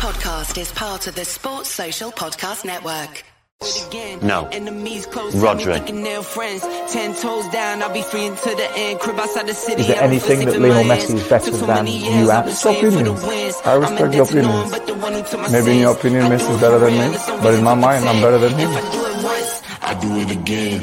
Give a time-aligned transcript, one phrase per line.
[0.00, 3.22] podcast is part of the Sports Social Podcast Network.
[4.22, 4.48] No.
[4.50, 5.74] Enemies close Rodri.
[5.74, 6.62] thinking they're friends.
[6.90, 8.98] Ten toes down, I'll be free until the end.
[9.00, 9.82] Crib outside the city.
[9.82, 12.30] Is there anything that Lionel Messi is better than you at?
[12.30, 13.56] I've been It's playing for the opinions.
[13.66, 14.70] I respect your debt to no one opinions.
[14.72, 17.18] but the one who took my Maybe in your opinion Messi is better than me,
[17.42, 18.70] but in my mind, I'm better than him.
[18.70, 20.80] I do it once, I do it again.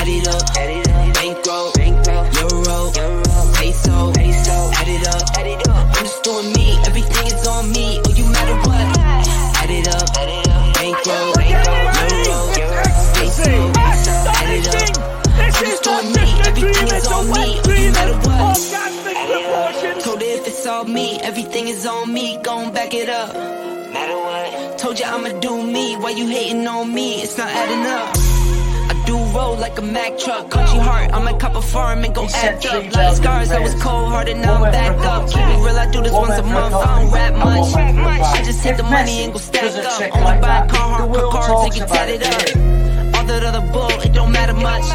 [0.00, 1.14] Add it up, add it up.
[1.20, 2.24] Bankroll, bankroll.
[2.40, 3.52] Euro, euro.
[3.60, 4.56] Peso, peso.
[4.80, 5.86] Add it up, add it up.
[5.92, 6.61] I'm just doing me,
[21.42, 22.38] everything is on me.
[22.42, 23.34] Gon' back it up.
[23.92, 24.78] Matter what?
[24.78, 25.96] Told you I'ma do me.
[25.96, 27.22] Why you hating on me?
[27.22, 28.14] It's not adding up.
[28.90, 30.50] I do roll like a Mack truck.
[30.50, 32.94] Country heart, I'm a cop of farm and go act up.
[32.94, 35.28] Lot of scars, I was cold hearted, now I'm back up.
[35.28, 36.74] Keep it real, I do this once a month.
[36.74, 37.74] I don't rap much.
[38.38, 40.16] I just hit the money and go stack up.
[40.16, 43.16] Only buy car, car cars and get tatted up.
[43.16, 44.86] All that other bull, it don't matter much.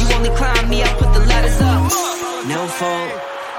[0.00, 1.82] You only climb me, I put the ladders up.
[2.46, 3.10] No fault,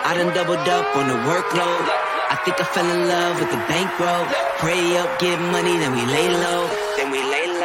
[0.08, 2.09] I done doubled up on the workload.
[2.46, 4.26] Think I fell in love with the bankroll.
[4.60, 6.68] Pray up, get money, then we lay low.
[6.96, 7.59] Then we lay low.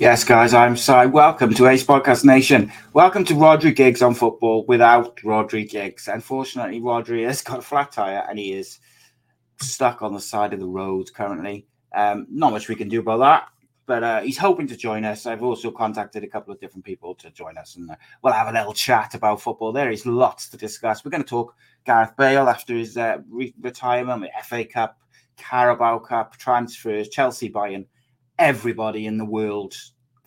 [0.00, 1.06] Yes, guys, I'm Si.
[1.08, 2.72] Welcome to Ace Podcast Nation.
[2.94, 6.08] Welcome to Rhodri Giggs on football without Rhodri Giggs.
[6.08, 8.78] Unfortunately, Rhodri has got a flat tire and he is
[9.60, 11.66] stuck on the side of the road currently.
[11.94, 13.48] Um, not much we can do about that,
[13.84, 15.26] but uh, he's hoping to join us.
[15.26, 18.48] I've also contacted a couple of different people to join us and uh, we'll have
[18.48, 19.70] a little chat about football.
[19.70, 21.04] There is lots to discuss.
[21.04, 21.54] We're going to talk
[21.84, 24.98] Gareth Bale after his uh, re- retirement, FA Cup,
[25.36, 27.84] Carabao Cup, transfers, Chelsea buying
[28.40, 29.74] everybody in the world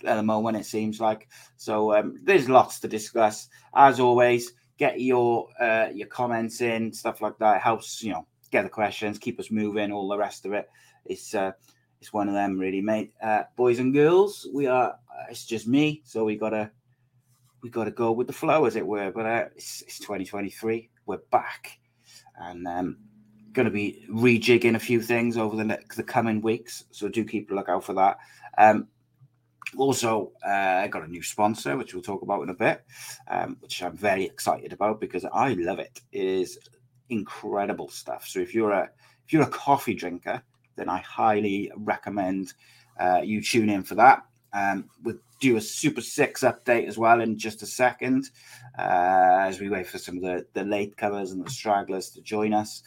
[0.06, 1.28] at the moment, it seems like.
[1.58, 3.50] So um, there's lots to discuss.
[3.76, 7.58] As always, get your uh, your comments in, stuff like that.
[7.58, 10.70] It helps, you know, get the questions, keep us moving, all the rest of it.
[11.06, 11.52] It's uh,
[12.00, 13.14] it's one of them, really, mate.
[13.22, 14.92] Uh, boys and girls, we are.
[14.92, 16.72] Uh, it's just me, so we gotta
[17.62, 19.12] we gotta go with the flow, as it were.
[19.12, 20.90] But uh, it's, it's 2023.
[21.06, 21.80] We're back,
[22.38, 22.98] and um,
[23.54, 26.86] going to be rejigging a few things over the next, the coming weeks.
[26.92, 28.18] So do keep a lookout for that.
[28.58, 28.88] Um,
[29.78, 30.50] also, uh,
[30.84, 32.84] I got a new sponsor, which we'll talk about in a bit,
[33.28, 36.02] um, which I'm very excited about because I love it.
[36.12, 36.60] It is
[37.10, 38.28] incredible stuff.
[38.28, 38.90] So if you're a
[39.26, 40.44] if you're a coffee drinker,
[40.76, 42.54] then I highly recommend
[43.00, 44.24] uh, you tune in for that.
[44.54, 48.30] Um, we'll do a Super Six update as well in just a second
[48.78, 52.22] uh, as we wait for some of the, the late comers and the stragglers to
[52.22, 52.84] join us.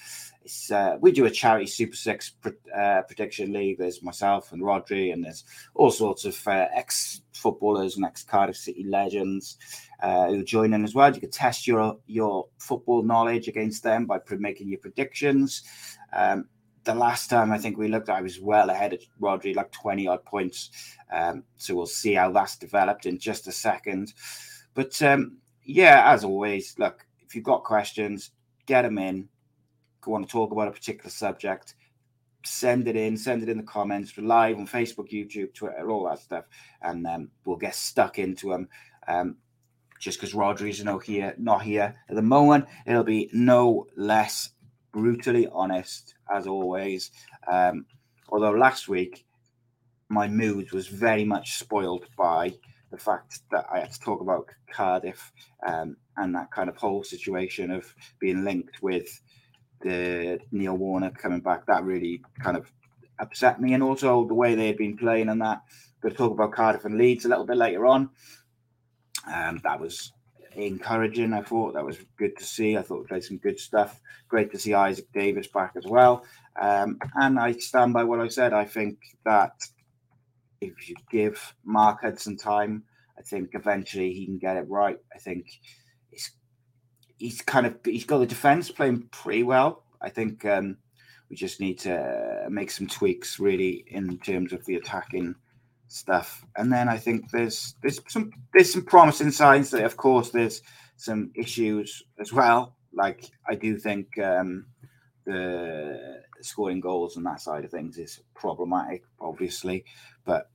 [0.46, 2.30] It's, uh, we do a charity Super Six
[2.72, 3.78] uh, prediction league.
[3.78, 5.42] There's myself and Rhodri, and there's
[5.74, 9.58] all sorts of uh, ex footballers and ex Cardiff City legends
[10.00, 11.12] uh, who join in as well.
[11.12, 15.64] You can test your your football knowledge against them by pre- making your predictions.
[16.12, 16.48] Um,
[16.84, 20.06] the last time I think we looked, I was well ahead of Rhodri, like 20
[20.06, 20.70] odd points.
[21.10, 24.14] Um, so we'll see how that's developed in just a second.
[24.74, 28.30] But um, yeah, as always, look, if you've got questions,
[28.66, 29.28] get them in.
[30.06, 31.74] Want to talk about a particular subject,
[32.44, 34.16] send it in, send it in the comments.
[34.16, 36.44] Live on Facebook, YouTube, Twitter, all that stuff.
[36.80, 38.68] And um, we'll get stuck into them.
[39.08, 39.36] Um,
[39.98, 44.50] just because Rhodri's no here, not here at the moment, it'll be no less
[44.92, 47.10] brutally honest as always.
[47.50, 47.86] Um,
[48.28, 49.24] although last week
[50.08, 52.54] my mood was very much spoiled by
[52.90, 55.32] the fact that I had to talk about Cardiff
[55.66, 59.20] um, and that kind of whole situation of being linked with
[59.82, 61.66] the Neil Warnock coming back.
[61.66, 62.70] That really kind of
[63.18, 65.62] upset me, and also the way they had been playing and that.
[66.02, 68.10] To talk about Cardiff and Leeds a little bit later on.
[69.32, 70.12] Um, that was
[70.54, 71.32] encouraging.
[71.32, 72.76] I thought that was good to see.
[72.76, 74.00] I thought we played some good stuff.
[74.28, 76.24] Great to see Isaak Davies back as well.
[76.60, 78.52] Um, and I stand by what I said.
[78.52, 79.52] I think that
[80.60, 82.84] if you give Mark Hudson time,
[83.18, 84.98] I think eventually he can get it right.
[85.14, 85.46] I think
[86.10, 86.30] he's
[87.18, 89.82] he's kind of he's got the defense playing pretty well.
[90.00, 90.76] I think um,
[91.28, 95.34] we just need to make some tweaks really in terms of the attacking
[95.88, 96.44] stuff.
[96.56, 100.62] And then I think there's there's some there's some promising signs that of course there's
[100.96, 102.76] some issues as well.
[102.92, 104.66] Like I do think um,
[105.24, 109.84] the scoring goals and that side of things is problematic, obviously,
[110.24, 110.50] but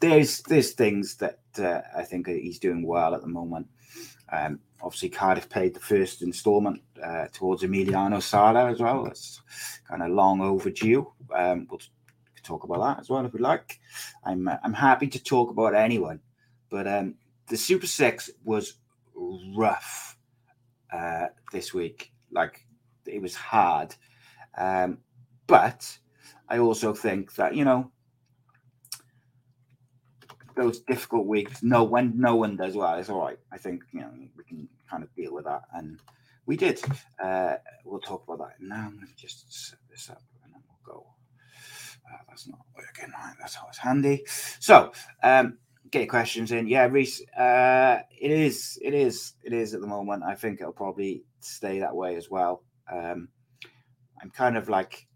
[0.00, 3.68] there's there's things that uh, I think he's doing well at the moment.
[4.30, 9.04] Um, obviously, Cardiff paid the first instalment uh, towards Emiliano Sala as well.
[9.04, 9.40] That's
[9.88, 11.12] kind of long overdue.
[11.34, 11.80] Um, we'll
[12.42, 13.80] talk about that as well if we like.
[14.24, 16.20] I'm uh, I'm happy to talk about anyone,
[16.70, 17.14] but um,
[17.48, 18.74] the Super Six was
[19.54, 20.16] rough
[20.92, 22.12] uh, this week.
[22.30, 22.66] Like
[23.06, 23.94] it was hard,
[24.56, 24.98] um,
[25.46, 25.98] but
[26.48, 27.90] I also think that you know
[30.56, 31.62] those difficult weeks.
[31.62, 33.38] No, when no one does well, it's all right.
[33.52, 36.00] I think you know we can kind of deal with that, and
[36.46, 36.80] we did.
[37.22, 38.90] Uh, we'll talk about that now.
[38.92, 41.06] Let me just set this up, and then we'll go.
[42.10, 43.12] Uh, that's not working.
[43.12, 44.24] Right, that's always handy.
[44.60, 44.92] So,
[45.22, 45.58] um,
[45.90, 46.66] get your questions in.
[46.68, 47.22] Yeah, Reese.
[47.30, 48.78] Uh, it is.
[48.82, 49.34] It is.
[49.44, 50.22] It is at the moment.
[50.24, 52.62] I think it'll probably stay that way as well.
[52.90, 53.28] Um,
[54.22, 55.06] I'm kind of like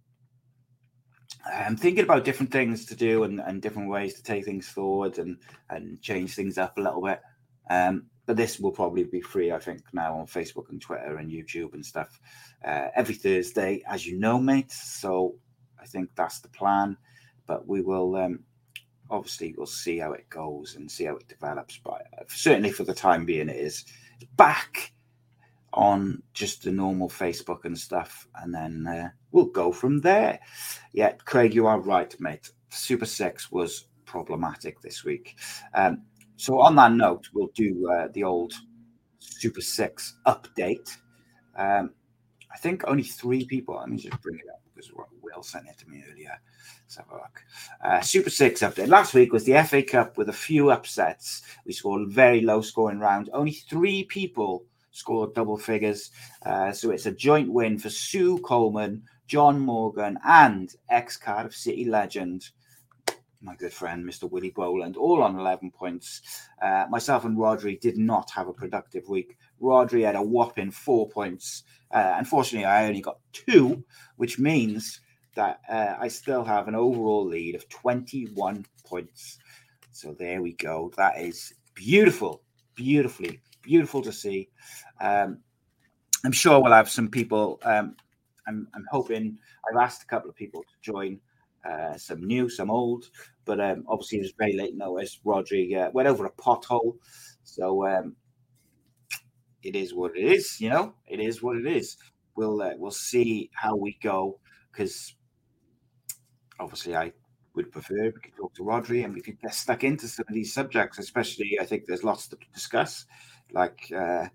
[1.47, 5.19] I'm thinking about different things to do and, and different ways to take things forward
[5.19, 5.39] and
[5.69, 7.21] and change things up a little bit.
[7.69, 11.31] Um, but this will probably be free, I think, now on Facebook and Twitter and
[11.31, 12.21] YouTube and stuff
[12.65, 14.71] uh, every Thursday, as you know, mate.
[14.71, 15.35] So
[15.81, 16.97] I think that's the plan.
[17.47, 18.45] But we will um,
[19.11, 21.79] obviously we'll see how it goes and see how it develops.
[21.79, 23.85] But certainly for the time being, it is
[24.37, 24.93] back
[25.73, 30.41] on just the normal Facebook and stuff, and then uh, we'll go from there.
[30.93, 32.51] Yeah, Craig, you are right, mate.
[32.71, 35.37] Super Six was problematic this week.
[35.75, 36.03] Um,
[36.37, 38.55] so on that note, we'll do uh, the old
[39.19, 40.97] Super Six update.
[41.57, 41.93] Um,
[42.53, 43.77] I think only three people.
[43.77, 44.91] Let me just bring it up because
[45.23, 46.41] Will sent it to me earlier.
[46.85, 47.45] Let's have a look.
[47.85, 48.89] Uh, Super Six update.
[48.89, 51.43] Last week was the FA Cup with a few upsets.
[51.65, 53.31] We scored very low scoring round.
[53.33, 56.11] Only three people scored double figures.
[56.45, 61.85] Uh, so it's a joint win for Sue Coleman, John Morgan, and ex Cardiff City
[61.85, 62.51] legend,
[63.43, 64.31] my good friend, Mr.
[64.31, 66.49] Willie Boland, all on 11 points.
[66.61, 69.37] Uh, myself and Rhodri did not have a productive week.
[69.61, 71.63] Rhodri had a whopping four points.
[71.91, 73.85] Uh, unfortunately, I only got two,
[74.17, 75.01] which means
[75.35, 79.39] that uh, I still have an overall lead of 21 points.
[79.93, 80.93] So there we go.
[80.97, 82.43] That is beautiful,
[82.75, 84.49] beautifully beautiful to see.
[85.01, 85.39] Um,
[86.25, 87.59] I'm sure we'll have some people.
[87.63, 87.97] Um,
[88.47, 91.21] I'm, I'm, hoping I've asked a couple of people to join,
[91.69, 93.11] uh, some new, some old,
[93.45, 95.21] but um, obviously it's very late notice.
[95.25, 96.97] Rhodri uh, went over a pothole,
[97.43, 98.17] so um,
[99.63, 100.61] it is what it is.
[100.61, 101.97] You know, it is what it is.
[102.37, 104.39] We'll uh, we'll see how we go
[104.73, 105.15] because
[106.59, 107.13] obviously I
[107.55, 110.35] would prefer we could talk to Rhodri and we could get stuck into some of
[110.35, 113.07] these subjects, especially I think there's lots to discuss.
[113.53, 114.27] Like uh,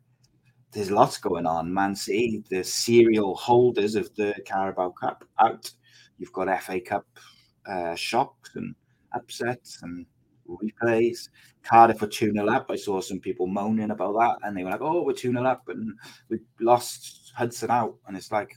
[0.76, 1.74] there's lots going on.
[1.74, 5.72] Man City, the serial holders of the Carabao Cup out.
[6.18, 7.06] You've got FA Cup
[7.66, 8.76] uh, shocks and
[9.14, 10.06] upsets and
[10.48, 11.30] replays.
[11.64, 12.68] Cardiff for 2 0 up.
[12.70, 15.44] I saw some people moaning about that and they were like, oh, we're 2 0
[15.46, 15.94] up and
[16.30, 17.96] we lost Hudson out.
[18.08, 18.56] And it's like,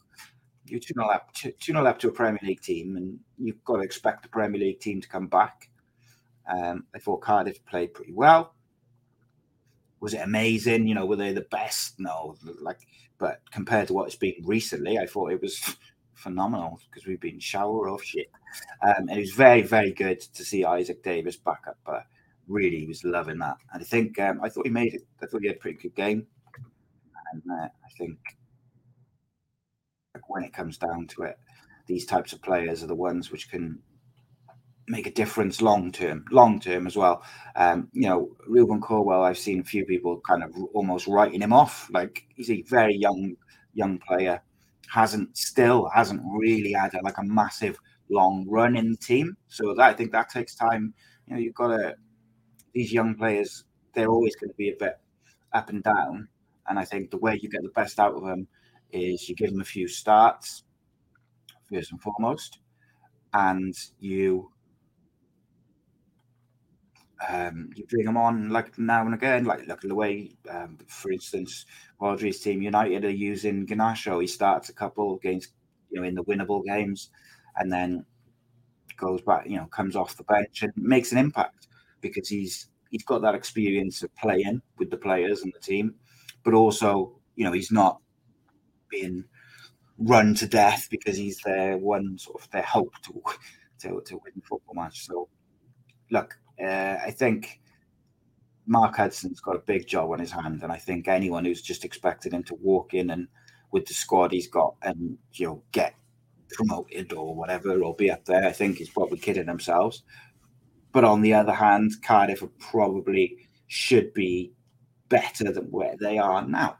[0.67, 3.77] you're 2 0 up, 2 0 up to a Premier League team and you've got
[3.77, 5.71] to expect the Premier League team to come back.
[6.53, 8.55] Um, I thought Cardiff played pretty well
[10.01, 10.87] was it amazing?
[10.87, 11.99] You know, were they the best?
[11.99, 12.81] No, like,
[13.19, 15.77] but compared to what it's been recently, I thought it was
[16.15, 18.31] phenomenal because we've been shower of shit.
[18.83, 21.79] Um, it was very, very good to see Isaak Davies back up.
[21.85, 22.07] But
[22.49, 23.57] really, was loving that.
[23.73, 25.03] And I think um, I thought he made it.
[25.23, 26.27] I thought he had a pretty good game.
[27.33, 28.19] And uh, I think
[30.29, 31.39] when it comes down to it,
[31.87, 33.79] these types of players are the ones which can
[34.89, 37.23] make a difference long term, long term as well.
[37.57, 41.53] Um, you know, Rubin Colwill, I've seen a few people kind of almost writing him
[41.53, 41.89] off.
[41.93, 43.37] Like he's a very young,
[43.75, 44.43] young player,
[44.91, 47.79] hasn't still hasn't really had a, like a massive
[48.11, 49.37] long run in the team.
[49.49, 50.95] So that, I think that takes time.
[51.27, 51.95] You know, you've got to
[52.73, 53.65] these young players.
[53.95, 54.99] They're always going to be a bit
[55.53, 56.29] up and down,
[56.69, 58.47] and I think the way you get the best out of them
[58.91, 60.63] is you give them a few starts
[61.71, 62.61] first and foremost,
[63.35, 64.51] and you
[67.29, 70.79] um, you bring them on like now and again, like look at the way, um,
[70.87, 71.67] for instance,
[72.01, 74.21] Rhodri's team United are using Garnacho.
[74.21, 75.49] He starts a couple games,
[75.91, 77.11] you know, in the winnable games,
[77.57, 78.05] and then
[78.97, 81.69] goes back, you know, comes off the bench and makes an impact
[82.01, 85.95] because he's he's got that experience of playing with the players and the team,
[86.45, 88.01] but also, you know, he's not
[88.89, 89.25] being
[89.99, 93.23] run to death because he's their one sort of their hope to
[93.81, 95.07] to, to win football match.
[95.07, 95.29] So,
[96.11, 97.61] look, uh, I think
[98.67, 101.85] Mark Hudson's got a big job on his hand, and I think anyone who's just
[101.85, 103.29] expected him to walk in and
[103.71, 105.95] with the squad he's got and you know get
[106.51, 110.03] promoted or whatever or be up there, I think is probably kidding themselves.
[110.93, 113.37] but on the other hand, Cardiff probably
[113.67, 114.53] should be
[115.09, 116.79] better than where they are now.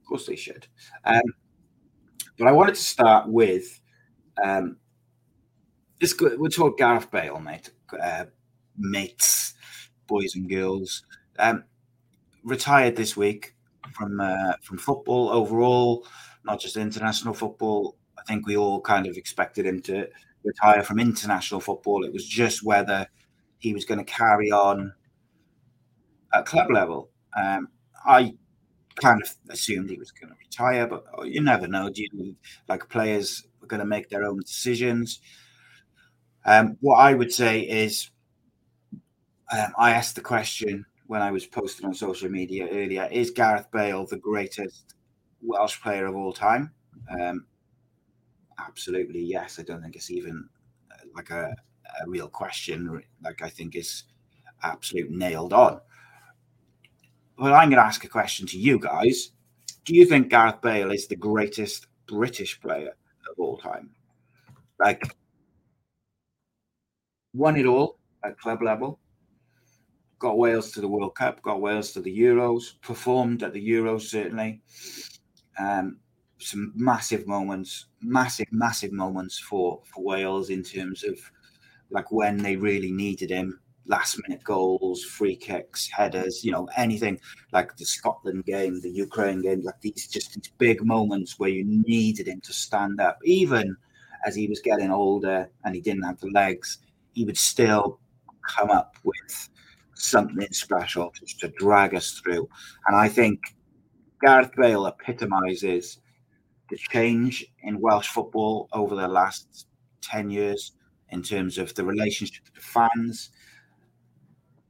[0.00, 0.66] Of course, they should.
[1.04, 1.22] Um,
[2.38, 3.80] but I wanted to start with
[4.42, 4.76] um,
[6.00, 6.14] this.
[6.20, 8.26] We'll talk Gareth Bale, mate, uh,
[8.78, 9.54] mates,
[10.06, 11.04] boys and girls.
[11.38, 11.64] Um,
[12.44, 13.54] retired this week
[13.94, 16.06] from uh, from football overall,
[16.44, 17.96] not just international football.
[18.18, 20.08] I think we all kind of expected him to
[20.44, 22.04] retire from international football.
[22.04, 23.06] It was just whether
[23.58, 24.92] he was going to carry on
[26.32, 27.10] at club level.
[27.36, 27.68] Um,
[28.06, 28.34] I
[28.96, 31.88] kind of assumed he was going to retire, but oh, you never know.
[31.90, 32.36] Do you
[32.68, 35.20] like players are going to make their own decisions?
[36.44, 38.10] Um, what I would say is,
[39.50, 43.70] um, I asked the question when I was posting on social media earlier: Is Gareth
[43.72, 44.94] Bale the greatest
[45.42, 46.72] Welsh player of all time?
[47.20, 47.46] Um,
[48.58, 49.58] absolutely, yes.
[49.58, 50.48] I don't think it's even
[50.92, 51.54] uh, like a,
[52.02, 53.02] a real question.
[53.22, 54.04] Like I think it's
[54.62, 55.80] absolute nailed on.
[57.38, 59.30] Well, I'm going to ask a question to you guys.
[59.84, 62.96] Do you think Gareth Bale is the greatest British player
[63.30, 63.90] of all time?
[64.80, 65.16] Like,
[67.32, 68.98] won it all at club level,
[70.18, 74.02] got Wales to the World Cup, got Wales to the Euros, performed at the Euros
[74.02, 74.60] certainly.
[75.58, 75.98] Um,
[76.38, 81.18] some massive moments, massive, massive moments for for Wales in terms of
[81.90, 87.18] like when they really needed him last minute goals, free kicks, headers, you know, anything
[87.52, 91.64] like the Scotland game, the Ukraine game, like these just these big moments where you
[91.66, 93.18] needed him to stand up.
[93.24, 93.76] Even
[94.26, 96.78] as he was getting older and he didn't have the legs,
[97.14, 97.98] he would still
[98.46, 99.48] come up with
[99.98, 102.48] something special just to drag us through.
[102.86, 103.40] And I think
[104.22, 105.98] Gareth Bale epitomizes
[106.70, 109.66] the change in Welsh football over the last
[110.02, 110.72] 10 years
[111.10, 113.30] in terms of the relationship to the fans,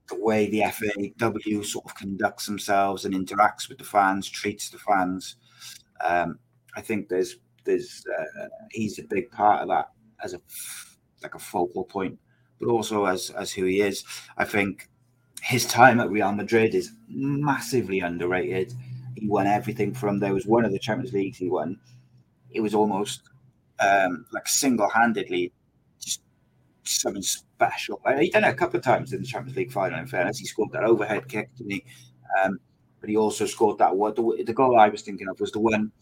[0.08, 4.78] the way the FAW sort of conducts themselves and interacts with the fans, treats the
[4.78, 5.37] fans.
[6.04, 6.38] Um,
[6.76, 9.90] I think there's there's uh, he's a big part of that
[10.23, 10.40] as a
[11.23, 12.18] like a focal point,
[12.61, 14.04] but also as as who he is.
[14.37, 14.88] I think
[15.42, 18.73] his time at Real Madrid is massively underrated.
[19.16, 21.78] He won everything from there was one of the Champions Leagues he won.
[22.50, 23.23] It was almost
[23.80, 25.52] um, like single handedly
[26.00, 26.23] just
[26.85, 28.00] something special.
[28.18, 29.99] He done it a couple of times in the Champions League final.
[29.99, 31.85] In fairness, he scored that overhead kick, didn't he?
[32.42, 32.59] Um,
[33.00, 34.14] but he also scored that one.
[34.14, 35.92] The, the, goal I was thinking of was the one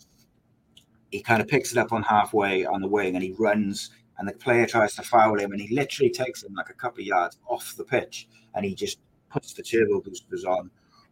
[1.10, 4.28] he kind of picks it up on halfway on the wing and he runs, and
[4.28, 7.06] the player tries to foul him, and he literally takes him like a couple of
[7.06, 8.98] yards off the pitch, and he just
[9.36, 10.70] puts the turbo boosters on,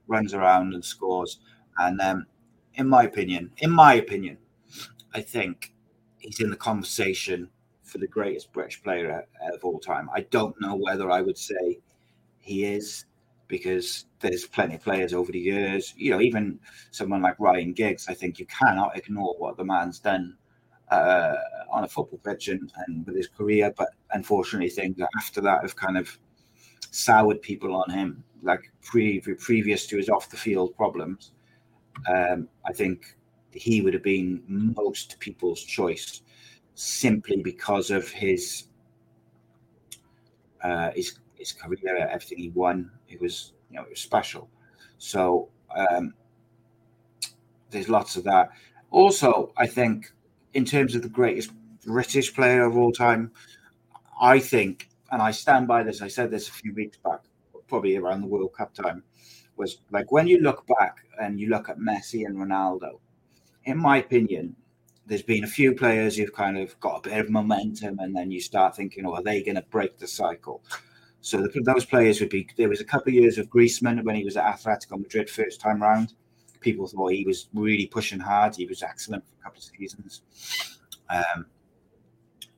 [0.09, 1.41] runs around and scores.
[1.77, 2.25] And um,
[2.73, 4.39] in my opinion, in my opinion,
[5.13, 5.75] I think
[6.17, 7.51] he's in the conversation
[7.83, 10.09] for the greatest British player of all time.
[10.15, 11.81] I don't know whether I would say
[12.39, 13.05] he is
[13.47, 15.93] because there's plenty of players over the years.
[15.99, 16.59] You know, even
[16.93, 20.39] someone like Ryan Giggs, I think you cannot ignore what the man's done
[20.91, 21.35] uh,
[21.71, 23.71] on a football pitch and, and with his career.
[23.77, 26.19] But unfortunately, things after that have kind of
[26.95, 31.33] soured people on him, like pre- previous to his off the field problems.
[32.09, 33.17] Um, I think
[33.53, 36.23] he would have been most people's choice
[36.75, 38.65] simply because of his
[40.63, 42.91] uh, his his career, everything he won.
[43.09, 44.49] It was you know it was special.
[44.99, 46.15] So um,
[47.71, 48.51] there's lots of that.
[48.91, 50.13] Also, I think
[50.55, 51.51] in terms of the greatest
[51.85, 53.33] British player of all time,
[54.21, 56.03] I think, and I stand by this.
[56.03, 57.21] I said this a few weeks back,
[57.69, 59.05] probably around the World Cup time,
[59.57, 62.99] was like when you look back and you look at Messi and Ronaldo.
[63.63, 64.57] In my opinion,
[65.07, 68.33] there's been a few players who've kind of got a bit of momentum, and then
[68.33, 70.65] you start thinking, oh, are they going to break the cycle?
[71.21, 72.49] So the, those players would be.
[72.57, 75.61] There was a couple of years of Griezmann when he was at Atletico Madrid first
[75.61, 76.15] time round.
[76.59, 78.57] People thought he was really pushing hard.
[78.57, 80.23] He was excellent for a couple of seasons.
[81.09, 81.47] Um,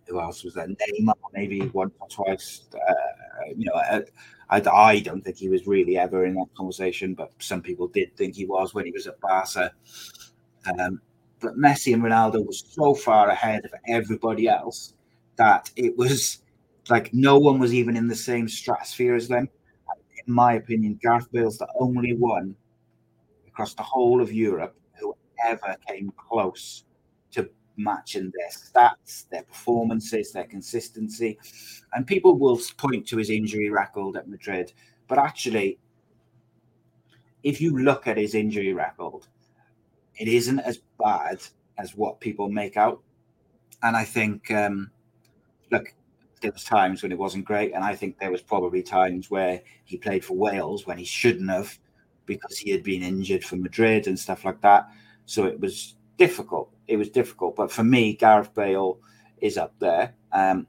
[0.07, 0.69] who else was there?
[0.69, 2.63] Neymar, maybe once or twice.
[2.75, 4.03] Uh, you know, I,
[4.49, 8.17] I, I, don't think he was really ever in that conversation, but some people did
[8.17, 9.73] think he was when he was at Barca.
[10.79, 11.01] Um,
[11.41, 14.95] but Messi and Ronaldo was so far ahead of everybody else
[15.37, 16.43] that it was
[16.89, 19.49] like no one was even in the same stratosphere as them.
[20.27, 22.55] In my opinion, Gareth Bale's the only one
[23.47, 26.85] across the whole of Europe who ever came close
[27.77, 31.39] matching their stats, their performances, their consistency.
[31.93, 34.73] And people will point to his injury record at Madrid,
[35.09, 35.79] but actually,
[37.43, 39.27] if you look at his injury record,
[40.19, 41.41] it isn't as bad
[41.79, 43.03] as what people make out.
[43.83, 44.91] And I think, um,
[45.71, 45.95] look,
[46.41, 49.63] there was times when it wasn't great, and I think there was probably times where
[49.85, 51.79] he played for Wales when he shouldn't have
[52.27, 54.89] because he had been injured for Madrid and stuff like that.
[55.27, 56.71] So it was difficult.
[56.89, 58.99] It was difficult, but for me, Gareth Bale
[59.41, 60.15] is up there.
[60.33, 60.67] Um,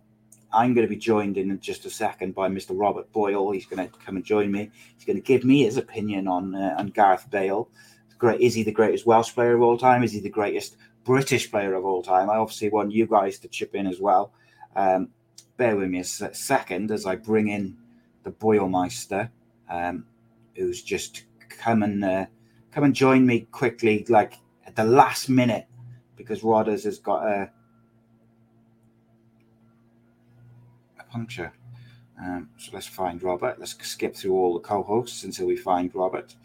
[0.53, 2.71] I'm going to be joined in just a second by Mr.
[2.71, 3.51] Robert Boyle.
[3.51, 4.71] He's going to come and join me.
[4.95, 7.69] He's going to give me his opinion on uh, on Gareth Bale.
[8.17, 10.03] Great, is he the greatest Welsh player of all time?
[10.03, 12.29] Is he the greatest British player of all time?
[12.29, 14.33] I obviously want you guys to chip in as well.
[14.75, 15.09] Um,
[15.57, 17.77] bear with me a second as I bring in
[18.23, 19.29] the Boilmeister,
[19.69, 20.05] um,
[20.55, 22.25] who's just come and uh,
[22.71, 24.33] come and join me quickly, like
[24.65, 25.66] at the last minute,
[26.17, 27.49] because Rodders has got a
[30.99, 31.53] a puncture.
[32.19, 33.59] Um, so let's find Robert.
[33.59, 36.35] Let's skip through all the co-hosts until we find Robert.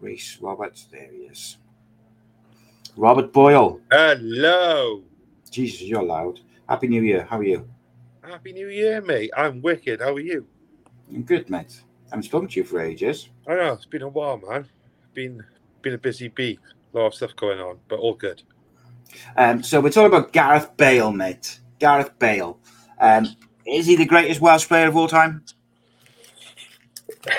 [0.00, 1.58] Reese, Robert, there he is.
[2.96, 3.80] Robert Boyle.
[3.90, 5.02] Hello.
[5.50, 6.40] Jesus, you're loud.
[6.68, 7.26] Happy New Year.
[7.28, 7.68] How are you?
[8.22, 9.30] Happy New Year, mate.
[9.36, 10.00] I'm wicked.
[10.00, 10.46] How are you?
[11.12, 11.82] I'm good, mate.
[12.06, 13.28] I haven't spoken to you for ages.
[13.48, 14.68] I know it's been a while, man.
[15.14, 15.42] Been
[15.82, 16.58] been a busy bee.
[16.94, 18.42] A lot of stuff going on, but all good.
[19.36, 21.60] Um, so we're talking about Gareth Bale, mate.
[21.78, 22.58] Gareth Bale.
[23.00, 23.28] Um,
[23.66, 25.44] is he the greatest Welsh player of all time?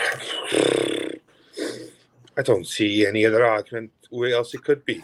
[2.35, 5.03] I don't see any other argument where else it could be.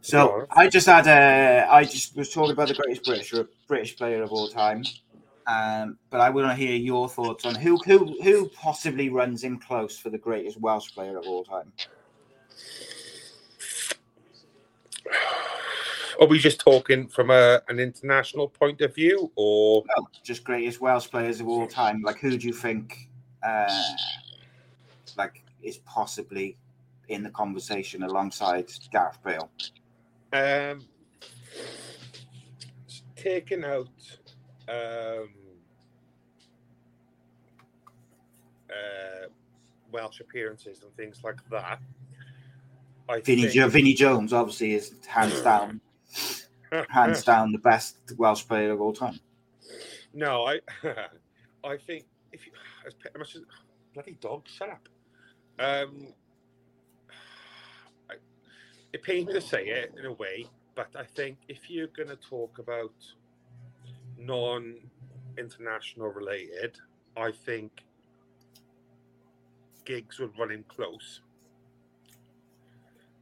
[0.00, 3.32] So I just had a, I just was talking about the greatest British
[3.66, 4.84] British player of all time,
[5.46, 9.58] um, but I want to hear your thoughts on who who who possibly runs in
[9.58, 11.72] close for the greatest Welsh player of all time.
[16.20, 19.84] Are we just talking from a, an international point of view, or
[20.22, 22.02] just greatest Welsh players of all time?
[22.02, 23.08] Like, who do you think,
[23.42, 23.82] uh,
[25.16, 26.56] like, is possibly
[27.08, 29.50] in the conversation alongside Gareth Bale?
[30.32, 30.84] Um,
[33.16, 33.88] taking out
[34.68, 35.28] um,
[38.70, 39.26] uh,
[39.90, 41.80] Welsh appearances and things like that.
[43.08, 43.54] I Vinny, think...
[43.54, 45.80] jo- Vinny Jones obviously is hands down
[46.88, 49.18] hands down the best Welsh player of all time.
[50.12, 50.60] No, I
[51.64, 52.52] I think if you
[52.86, 53.42] as much as
[53.92, 54.88] bloody dog, shut up.
[55.58, 56.08] Um,
[58.10, 58.14] I,
[58.92, 62.08] it pains me to say it in a way, but I think if you're going
[62.08, 62.92] to talk about
[64.18, 66.76] non-international related,
[67.16, 67.70] I think
[69.84, 71.20] Giggs would run in close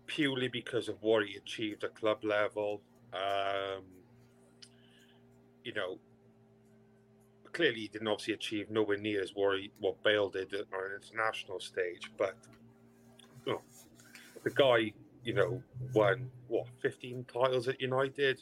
[0.06, 3.82] purely because of what he achieved at club level um,
[5.64, 5.98] you know,
[7.52, 11.60] clearly he didn't obviously achieve nowhere near as what, what Bale did on an international
[11.60, 12.36] stage, but
[13.46, 13.60] you know,
[14.42, 14.92] the guy,
[15.24, 18.40] you know, won what 15 titles at United.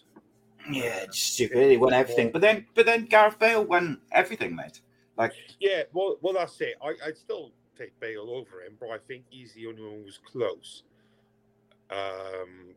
[0.71, 1.71] Yeah, stupid.
[1.71, 4.81] He won everything, but then, but then Gareth Bale won everything, mate.
[5.17, 6.75] Like, yeah, well, well, that's it.
[6.83, 10.21] I, I'd still take Bale over him, but I think he's the only one who's
[10.25, 10.83] close.
[11.91, 12.75] Um,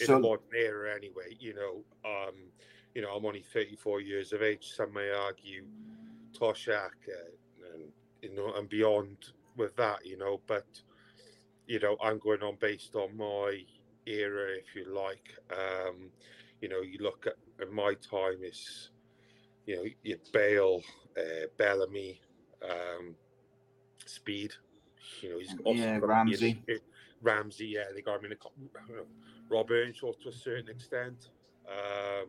[0.00, 1.36] in so, the modern era anyway.
[1.38, 2.34] You know, um,
[2.94, 4.72] you know, I'm only 34 years of age.
[4.74, 5.64] Some may argue
[6.38, 7.84] Toshack uh, and
[8.22, 9.16] you know and beyond
[9.56, 10.04] with that.
[10.04, 10.66] You know, but
[11.66, 13.62] you know, I'm going on based on my
[14.06, 15.34] era, if you like.
[15.50, 16.10] Um,
[16.60, 18.90] you know, you look at, at my time is,
[19.66, 20.82] you know, you Bale,
[21.18, 22.20] uh, Bellamy,
[22.62, 23.14] um,
[24.04, 24.52] Speed.
[25.20, 26.62] You know, he's yeah, Ramsey.
[27.22, 28.36] Ramsey, yeah, they got him in a
[29.48, 31.28] Rob Earnshaw to a certain extent.
[31.68, 32.28] Um,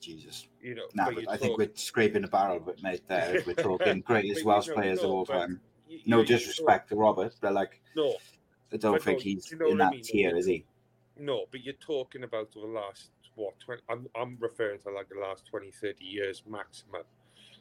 [0.00, 0.48] Jesus.
[0.60, 1.40] You know, nah, but, but I talk...
[1.40, 3.42] think we're scraping the barrel bit, mate, there.
[3.46, 5.60] We're talking greatest Welsh players of all time.
[5.88, 8.14] You, no disrespect to Robert, but like, no,
[8.72, 10.02] I don't think he's you know in that I mean?
[10.02, 10.64] tier, is he?
[11.18, 15.18] No, but you're talking about the last, what, 20, I'm, I'm referring to like the
[15.18, 17.02] last 20, 30 years maximum.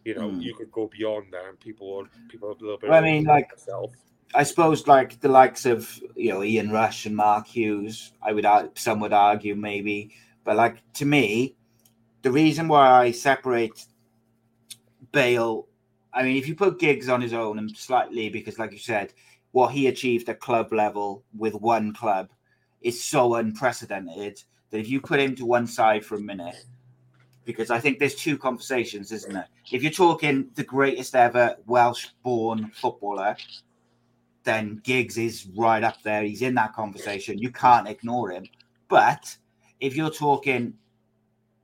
[0.03, 0.41] You know, mm.
[0.41, 2.89] you could go beyond that, and people, want people a little bit.
[2.89, 3.93] Well, I mean, like, myself.
[4.34, 8.46] I suppose like the likes of you know Ian Rush and Mark Hughes, I would
[8.76, 10.13] some would argue maybe,
[10.44, 11.56] but like to me,
[12.22, 13.86] the reason why I separate
[15.12, 15.68] Bale,
[16.13, 19.13] I mean, if you put Giggs on his own and slightly because, like you said,
[19.52, 22.30] what he achieved at club level with one club
[22.82, 26.66] is so unprecedented that if you put him to one side for a minute,
[27.46, 29.46] because I think there's two conversations, isn't it?
[29.72, 33.38] If you're talking the greatest ever Welsh-born footballer
[34.48, 36.24] then Giggs is right up there.
[36.24, 37.38] He's in that conversation.
[37.38, 38.46] You can't ignore him.
[38.88, 39.36] But
[39.82, 40.74] if you're talking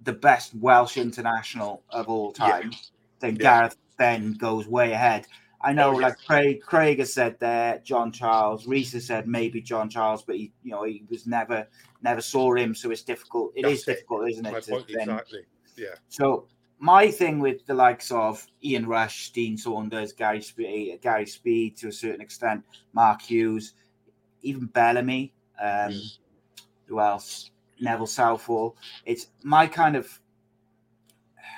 [0.02, 2.78] the best Welsh international of all time, yeah.
[3.20, 3.42] then yeah.
[3.42, 5.26] Gareth then goes way ahead.
[5.62, 9.62] I know, oh, like Craig, Craig has said there, John Charles, Reese has said maybe
[9.62, 11.66] John Charles, but he, you know, he was never,
[12.02, 13.54] never saw him, so it's difficult.
[13.56, 13.92] It That's is it.
[13.94, 14.58] difficult, isn't it?
[14.90, 15.46] exactly.
[15.78, 15.96] Yeah.
[16.10, 16.48] So
[16.84, 21.88] my thing with the likes of Ian Rush, Dean Saunders, Gary Speed, Gary Speed to
[21.88, 23.76] a certain extent, Mark Hughes,
[24.42, 26.18] even Bellamy, um, mm.
[26.88, 27.52] who else?
[27.80, 28.76] Neville Southall.
[29.06, 30.20] It's my kind of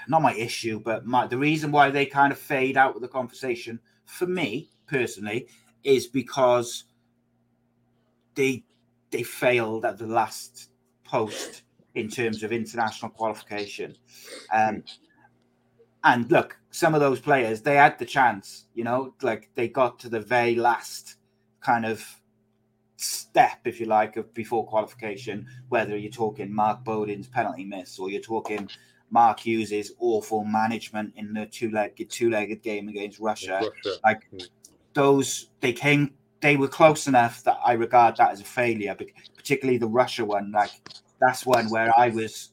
[0.08, 3.08] not my issue, but my the reason why they kind of fade out of the
[3.08, 5.48] conversation for me personally
[5.84, 6.84] is because
[8.36, 8.64] they
[9.10, 10.70] they failed at the last
[11.04, 11.64] post
[11.96, 13.96] in terms of international qualification.
[14.54, 14.84] Um,
[16.06, 20.00] and look, some of those players they had the chance, you know, like they got
[20.00, 21.16] to the very last
[21.60, 22.06] kind of
[22.96, 25.48] step, if you like, of before qualification.
[25.70, 28.70] Whether you're talking Mark Bodin's penalty miss or you're talking
[29.10, 33.62] Mark Hughes's awful management in the two-legged two-legged game against Russia.
[33.62, 34.00] Russia.
[34.04, 34.30] Like
[34.94, 38.96] those, they came, they were close enough that I regard that as a failure.
[38.98, 40.72] But particularly the Russia one, like
[41.20, 42.52] that's one where I was,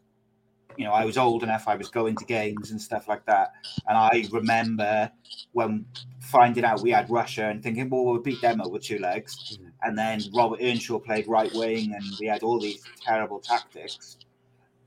[0.77, 1.69] you know, I was old enough.
[1.69, 3.53] I was going to games and stuff like that,
[3.89, 5.11] and I remember
[5.53, 5.85] when
[6.21, 9.59] finding out we had Russia and thinking, well, we'll beat them over two legs.
[9.61, 9.69] Hmm.
[9.83, 14.19] And then Robert Earnshaw played right wing, and we had all these terrible tactics.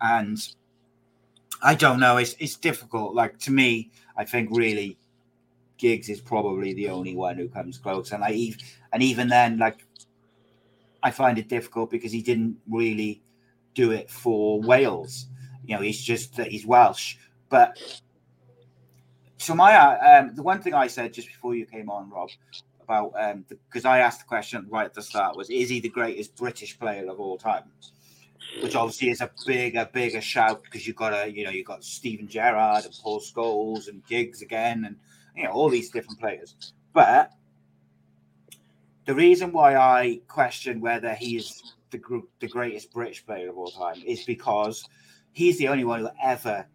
[0.02, 0.38] And
[1.62, 2.17] I don't know.
[2.17, 3.15] It's it's difficult.
[3.15, 4.98] Like to me, I think really
[5.78, 8.12] Giggs is probably the only one who comes close.
[8.12, 8.54] And I
[8.93, 9.86] and even then, like
[11.04, 13.21] I find it difficult because he didn't really
[13.74, 15.28] do it for Wales.
[15.65, 17.17] You know, he's just that he's Welsh.
[17.49, 17.78] But
[19.38, 22.30] so my um, the one thing I said just before you came on, Rob,
[22.82, 25.89] about um because I asked the question right at the start was is he the
[25.89, 27.63] greatest British player of all time?
[28.62, 31.84] which obviously is a bigger, bigger shout because you've got a, you know, you've got
[31.84, 34.95] Steven Gerrard and Paul Scholes and Giggs again, and
[35.36, 36.56] you know all these different players.
[36.93, 37.32] But
[39.06, 41.99] the reason why I question whether he is the
[42.39, 44.88] the greatest British player of all time is because
[45.36, 46.65] he's the only one who ever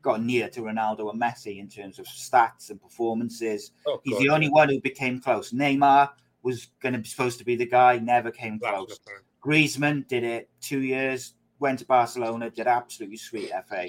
[0.00, 3.72] got near to Ronaldo and Messi in terms of stats and performances.
[3.86, 5.50] Oh, he's the only one who became close.
[5.50, 6.10] Neymar
[6.42, 9.00] was going to be supposed to be the guy, never came close.
[9.44, 13.88] Griezmann did it two years, went to Barcelona, did absolutely sweet FA.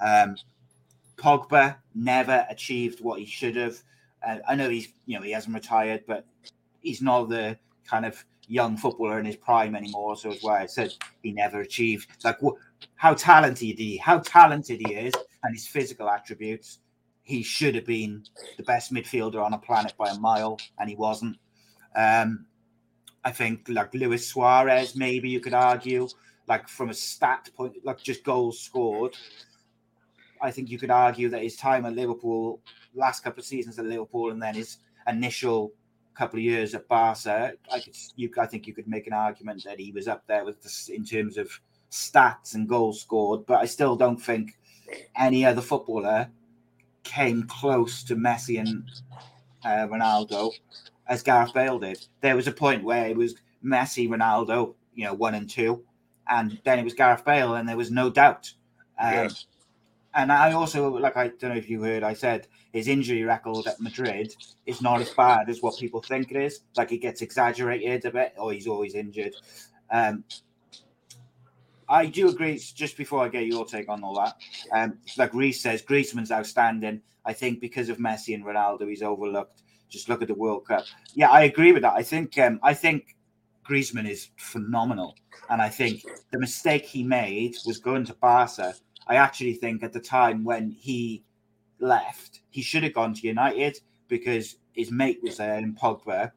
[0.00, 0.36] Um,
[1.16, 3.78] Pogba never achieved what he should have.
[4.26, 6.26] Uh, I know he's, you know, he hasn't retired, but
[6.80, 10.16] he's not the kind of young footballer in his prime anymore.
[10.16, 12.08] So as well, I said he never achieved.
[12.14, 12.42] It's like
[12.96, 16.78] how talented he, how talented he is, and his physical attributes.
[17.22, 18.24] He should have been
[18.56, 21.36] the best midfielder on a planet by a mile, and he wasn't.
[21.96, 22.46] Um,
[23.24, 26.08] I think like Luis Suarez, maybe you could argue,
[26.46, 29.16] like from a stat point, like just goals scored.
[30.42, 32.60] I think you could argue that his time at Liverpool,
[32.94, 35.72] last couple of seasons at Liverpool, and then his initial
[36.14, 39.64] couple of years at Barca, I could, you, I think you could make an argument
[39.64, 41.50] that he was up there with this in terms of
[41.94, 43.46] stats and goals scored.
[43.46, 44.58] But I still don't think
[45.16, 46.28] any other footballer
[47.04, 48.84] came close to Messi and
[49.64, 50.52] uh, Ronaldo
[51.06, 52.04] as Gareth Bale did.
[52.20, 55.84] There was a point where it was Messi, Ronaldo, you know, one and two,
[56.28, 58.52] and then it was Gareth Bale, and there was no doubt.
[58.98, 59.46] Um, yes.
[60.16, 63.66] And I also, like, I don't know if you heard, I said his injury record
[63.66, 64.32] at Madrid
[64.64, 66.60] is not as bad as what people think it is.
[66.76, 69.34] Like, it gets exaggerated a bit, or he's always injured.
[69.90, 70.24] Um,
[71.88, 72.58] I do agree.
[72.58, 74.36] Just before I get your take on all that,
[74.72, 77.00] um, like Reese says, Griezmann's outstanding.
[77.24, 79.62] I think because of Messi and Ronaldo, he's overlooked.
[79.88, 80.84] Just look at the World Cup.
[81.14, 81.94] Yeah, I agree with that.
[81.94, 83.16] I think um, I think
[83.68, 85.14] Griezmann is phenomenal,
[85.50, 88.74] and I think the mistake he made was going to Barca.
[89.06, 91.24] I actually think at the time when he
[91.78, 96.32] left, he should have gone to United because his mate was there in Pogba,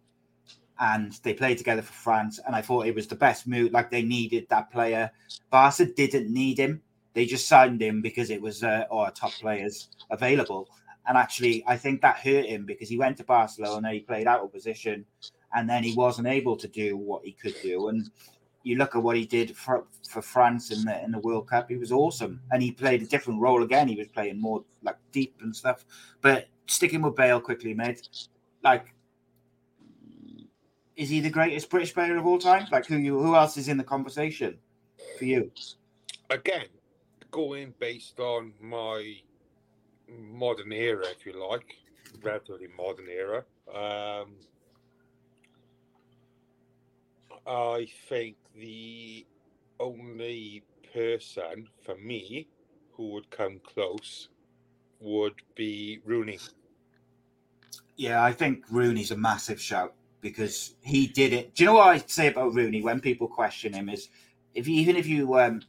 [0.79, 2.39] and they played together for France.
[2.45, 3.71] And I thought it was the best move.
[3.71, 5.11] Like they needed that player.
[5.49, 6.81] Barca didn't need him.
[7.13, 8.85] They just signed him because it was uh,
[9.15, 10.69] top players available.
[11.07, 14.41] And actually, I think that hurt him because he went to Barcelona, he played out
[14.41, 15.05] of position,
[15.55, 17.87] and then he wasn't able to do what he could do.
[17.87, 18.09] And
[18.63, 21.69] you look at what he did for, for France in the in the World Cup,
[21.69, 22.41] he was awesome.
[22.51, 23.87] And he played a different role again.
[23.87, 25.85] He was playing more like deep and stuff.
[26.21, 28.09] But sticking with Bale quickly, mate,
[28.63, 28.93] like
[30.97, 32.67] is he the greatest British player of all time?
[32.71, 34.57] Like who you who else is in the conversation
[35.17, 35.51] for you?
[36.29, 36.65] Again,
[37.31, 39.15] going based on my
[40.09, 41.75] modern era, if you like,
[42.23, 43.43] relatively modern era.
[43.73, 44.35] Um,
[47.45, 49.25] I think the
[49.79, 52.47] only person for me
[52.91, 54.29] who would come close
[54.99, 56.39] would be Rooney.
[57.95, 61.55] Yeah, I think Rooney's a massive shout because he did it.
[61.55, 64.09] Do you know what I say about Rooney when people question him is
[64.53, 65.61] if even if you um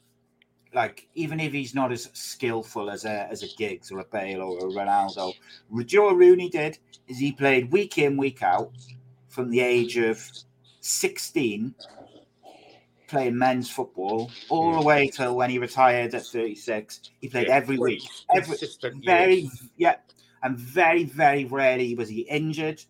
[0.74, 4.42] like even if he's not as skillful as a as a Giggs or a Bale
[4.42, 5.34] or a Ronaldo,
[5.86, 8.72] Joe Rooney did is he played week in week out
[9.28, 10.22] from the age of
[10.80, 11.74] sixteen,
[13.06, 17.00] playing men's football all the way till when he retired at thirty six.
[17.20, 18.02] He played Yeah, every week,
[18.34, 18.56] every
[19.04, 19.96] very yeah,
[20.42, 22.82] and very very rarely was he injured.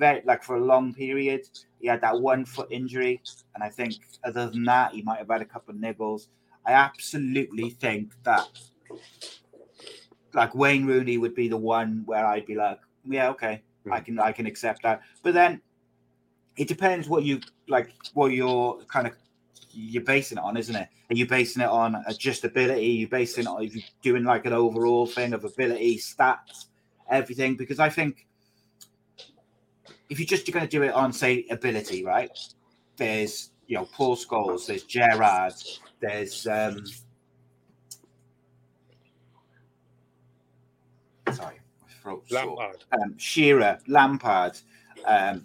[0.00, 1.42] Very like for a long period,
[1.78, 3.20] he had that one foot injury,
[3.54, 6.28] and I think other than that, he might have had a couple of nibbles.
[6.64, 8.48] I absolutely think that
[10.32, 14.04] like Wayne Rooney would be the one where I'd be like, yeah, okay, I hmm.
[14.04, 15.02] can I can accept that.
[15.22, 15.60] But then
[16.56, 19.14] it depends what you like, what you're kind of
[19.72, 20.88] you're basing it on, isn't it?
[21.10, 22.80] Are you basing it on just ability?
[22.80, 26.66] Are you basing it on if you're doing like an overall thing of ability, stats,
[27.10, 27.54] everything?
[27.54, 28.26] Because I think
[30.10, 32.36] if you're just going to do it on say ability, right?
[32.96, 35.54] There's you know Paul Scholes, there's Gerrard,
[36.00, 36.84] there's um
[41.32, 41.60] sorry,
[42.02, 42.84] sore Lampard.
[42.92, 44.58] um, Shearer, Lampard.
[45.06, 45.44] Um,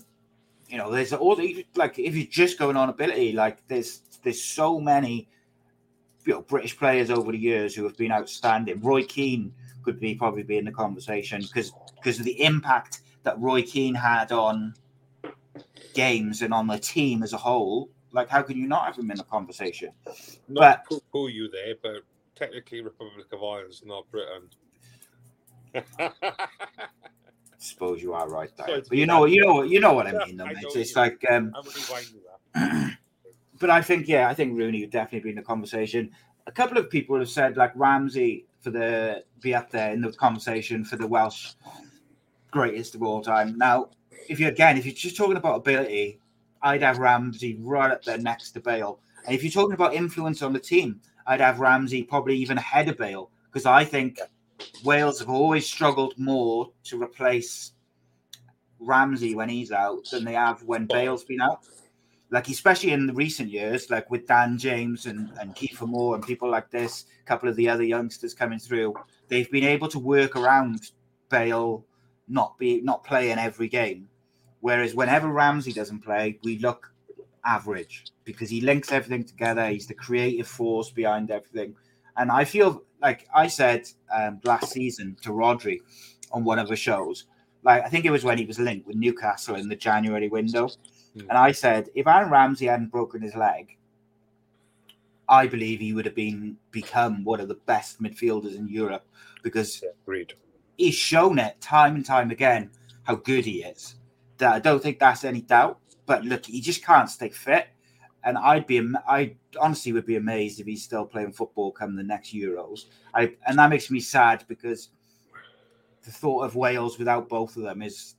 [0.68, 4.44] you know, there's all the like if you're just going on ability, like there's there's
[4.44, 5.30] so many
[6.26, 8.82] you know British players over the years who have been outstanding.
[8.82, 13.40] Roy Keane could be probably be in the conversation because because of the impact that
[13.40, 14.74] Roy Keane had on
[15.94, 17.90] games and on the team as a whole.
[18.12, 19.90] Like, how can you not have him in the conversation?
[20.48, 22.04] Not to poo you there, but
[22.36, 24.50] technically Republic of Ireland's not Britain.
[26.00, 26.12] I
[27.58, 30.26] suppose you are right there, to but you know, you know, you know what I
[30.26, 30.38] mean.
[30.38, 30.54] Though, I.
[30.62, 32.22] It's, it's like um, I'm rewinding
[32.54, 32.98] that.
[33.60, 36.12] but I think, yeah, I think Rooney would definitely be in the conversation.
[36.48, 40.12] A couple of people have said like Ramsey for the be up there in the
[40.14, 41.54] conversation for the Welsh
[42.56, 43.58] greatest of all time.
[43.58, 43.90] Now,
[44.30, 46.20] if you again, if you're just talking about ability,
[46.62, 49.00] I'd have Ramsey right up there next to Bale.
[49.26, 52.88] And if you're talking about influence on the team, I'd have Ramsey probably even ahead
[52.88, 54.20] of Bale because I think
[54.84, 57.74] Wales have always struggled more to replace
[58.80, 61.66] Ramsey when he's out than they have when Bale's been out
[62.32, 66.26] like especially in the recent years, like with Dan James and, and Kiefer Moore and
[66.26, 68.94] people like this, a couple of the other youngsters coming through,
[69.28, 70.92] they've been able to work around
[71.30, 71.86] Bale
[72.28, 74.10] not be not playing every game.
[74.62, 76.92] Whereas whenever Ramsey doesn't play, we look
[77.46, 79.70] average because he links everything together.
[79.70, 81.76] He's the creative force behind everything.
[82.18, 85.80] And I feel like I said um, last season to Rhodri
[86.32, 87.26] on one of the shows,
[87.64, 90.70] like I think it was when he was linked with Newcastle in the January window.
[91.14, 91.30] Hmm.
[91.30, 93.78] And I said, if Aaron Ramsey hadn't broken his leg,
[95.28, 99.06] I believe he would have been become one of the best midfielders in Europe
[99.44, 100.34] because Yeah, agreed.
[100.78, 102.72] He's shown it time and time again
[103.04, 103.96] how good he is.
[104.38, 105.80] That I don't think that's any doubt.
[106.06, 107.68] But look, he just can't stay fit.
[108.24, 112.04] And I'd be, I honestly would be amazed if he's still playing football come the
[112.04, 112.86] next Euros.
[113.14, 114.90] I and that makes me sad because
[116.04, 118.16] the thought of Wales without both of them is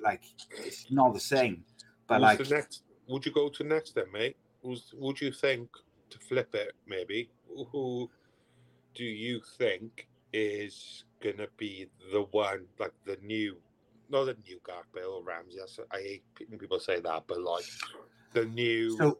[0.00, 1.64] like it's not the same.
[2.06, 2.68] But Who's like?
[3.08, 4.36] Would you go to next then, mate?
[4.62, 5.70] Who's, would you think
[6.10, 6.72] to flip it?
[6.86, 7.30] Maybe
[7.72, 8.10] who
[8.94, 13.56] do you think is gonna be the one, like the new,
[14.08, 15.58] not the new Gareth Bale or Ramsey?
[15.92, 17.64] I hate when people say that, but like
[18.32, 18.96] the new.
[18.96, 19.18] So,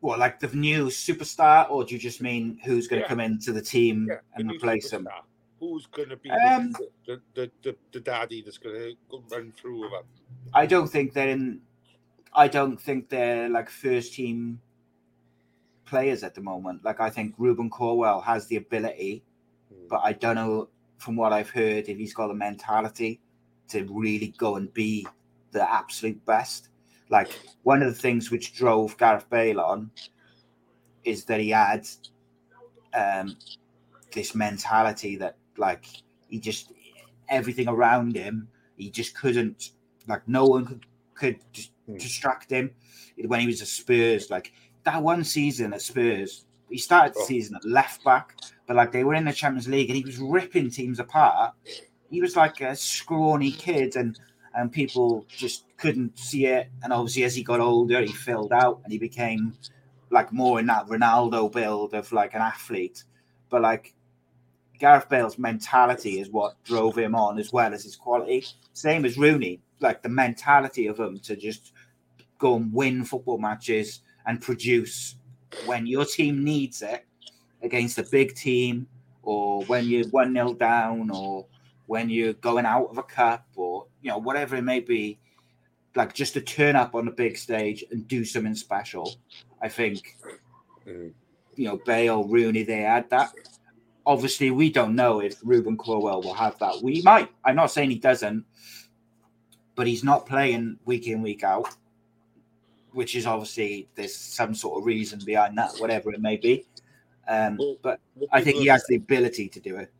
[0.00, 3.08] what, like the new superstar, or do you just mean who's going to Yeah.
[3.08, 5.06] come into the team yeah, and new replace him?
[5.58, 8.92] Who's gonna be Um, the, the, the, the, the daddy that's gonna
[9.30, 10.04] run through with him?
[10.54, 11.60] I don't think they're in.
[12.32, 14.60] I don't think they're like first team
[15.84, 16.82] players at the moment.
[16.82, 19.22] Like I think Rubin Colwill has the ability,
[19.70, 19.88] Hmm.
[19.88, 20.68] but I don't know
[21.00, 23.20] from what I've heard if he's got the mentality
[23.68, 25.06] to really go and be
[25.52, 26.68] the absolute best.
[27.08, 27.30] Like
[27.62, 29.90] one of the things which drove Gareth Bale on
[31.04, 31.88] is that he had
[32.94, 33.36] um,
[34.12, 35.86] this mentality that like
[36.28, 36.72] he just
[37.28, 39.70] everything around him he just couldn't
[40.08, 41.96] like no one could could dis- Hmm.
[41.96, 42.70] distract him
[43.26, 44.30] when he was at Spurs.
[44.30, 44.52] Like
[44.84, 49.04] that one season at Spurs, he started the season at left back, but like they
[49.04, 51.54] were in the Champions League and he was ripping teams apart.
[52.10, 54.18] He was like a scrawny kid, and
[54.54, 56.70] and people just couldn't see it.
[56.82, 59.54] And obviously, as he got older, he filled out and he became
[60.10, 63.04] like more in that Ronaldo build of like an athlete.
[63.48, 63.94] But like
[64.78, 68.44] Gareth Bale's mentality is what drove him on as well as his quality.
[68.72, 71.72] Same as Rooney, like the mentality of him to just
[72.38, 75.16] go and win football matches and produce
[75.66, 77.06] when your team needs it
[77.62, 78.86] against a big team
[79.22, 81.46] or when you're 1 0 down or
[81.86, 85.18] when you're going out of a cup or you know whatever it may be
[85.96, 89.16] like just to turn up on the big stage and do something special
[89.60, 90.16] i think
[90.86, 91.12] Mm.
[91.56, 93.32] you know, Bale, Rooney, they had that.
[94.06, 96.82] Obviously, we don't know if Rubin Colwill will have that.
[96.82, 97.28] We might.
[97.44, 98.44] I'm not saying he doesn't,
[99.74, 101.68] but he's not playing week in, week out,
[102.92, 106.66] which is obviously there's some sort of reason behind that, whatever it may be.
[107.28, 108.00] Um, well, but
[108.32, 109.92] I think he has the ability to do it.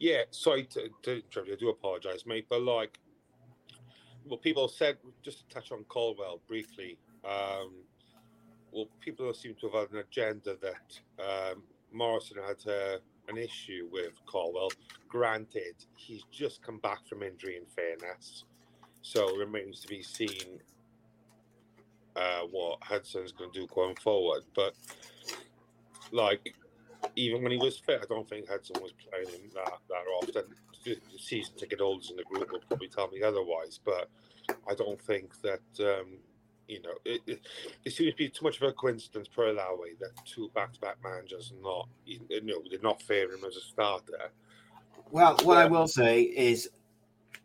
[0.00, 2.98] Yeah, sorry to, to I do apologise, mate, but like,
[4.24, 6.98] well, people said just to touch on Colwill briefly.
[7.24, 7.72] Um,
[8.70, 13.88] well, people seem to have had an agenda that um, Morison had uh, an issue
[13.90, 14.70] with Colwill.
[15.08, 17.56] Granted, he's just come back from injury.
[17.56, 18.44] In fairness,
[19.02, 20.60] so it remains to be seen
[22.18, 24.42] uh, what Hudson's going to do going forward.
[24.54, 24.74] But
[26.12, 26.54] like
[27.16, 30.54] even when he was fit, I don't think Hudson was playing him that, that often.
[30.84, 34.08] The season ticket holders in the group would probably tell me otherwise, but
[34.68, 36.16] I don't think that, um,
[36.66, 37.40] you know, it, it,
[37.84, 40.96] it, seems to be too much of a coincidence per that two back to back
[41.02, 44.30] managers are not, you know, they're not favouring him as a starter.
[45.10, 46.70] Well, what I will say is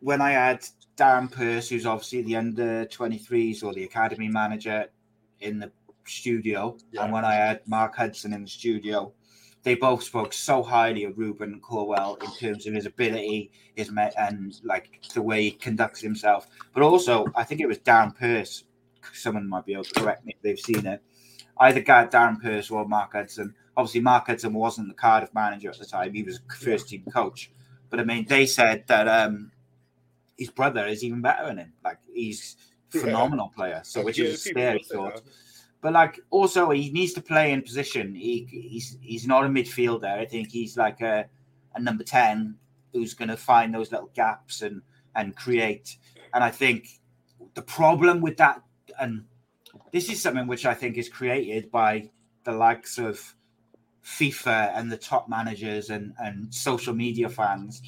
[0.00, 0.66] when I had
[0.96, 4.86] Darren Purse, who's obviously the under 23s or the academy manager
[5.40, 5.72] in the
[6.06, 7.04] studio, yeah.
[7.04, 9.12] and when I had Mark Hudson in the studio,
[9.64, 14.10] they both spoke so highly of Rubin Colwill in terms of his ability, his me-
[14.18, 16.46] and like the way he conducts himself.
[16.74, 18.64] But also, I think it was Darren Purse.
[19.14, 21.02] Someone might be able to correct me if they've seen it.
[21.58, 23.54] Either guy Darren Purse or Mark Hudson.
[23.76, 27.50] Obviously, Mark Hudson wasn't the Cardiff manager at the time; he was first team coach.
[27.88, 29.50] But I mean, they said that um,
[30.36, 31.72] his brother is even better than him.
[31.84, 32.56] Like he's
[32.88, 33.56] phenomenal yeah.
[33.56, 33.80] player.
[33.84, 35.22] So, which is a scary thought.
[35.80, 38.14] But like also he needs to play in position.
[38.14, 40.18] He he's he's not a midfielder.
[40.18, 41.26] I think he's like a,
[41.74, 42.56] a number 10
[42.92, 44.80] who's gonna find those little gaps and
[45.14, 45.96] and create.
[46.32, 47.00] And I think
[47.54, 48.62] the problem with that
[48.98, 49.24] and
[49.92, 52.10] this is something which I think is created by
[52.44, 53.34] the likes of
[54.04, 57.82] FIFA and the top managers and, and social media fans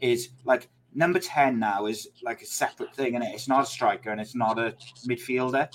[0.00, 3.30] is like number 10 now is like a separate thing and it?
[3.34, 4.74] it's not a striker and it's not a
[5.06, 5.68] midfielder.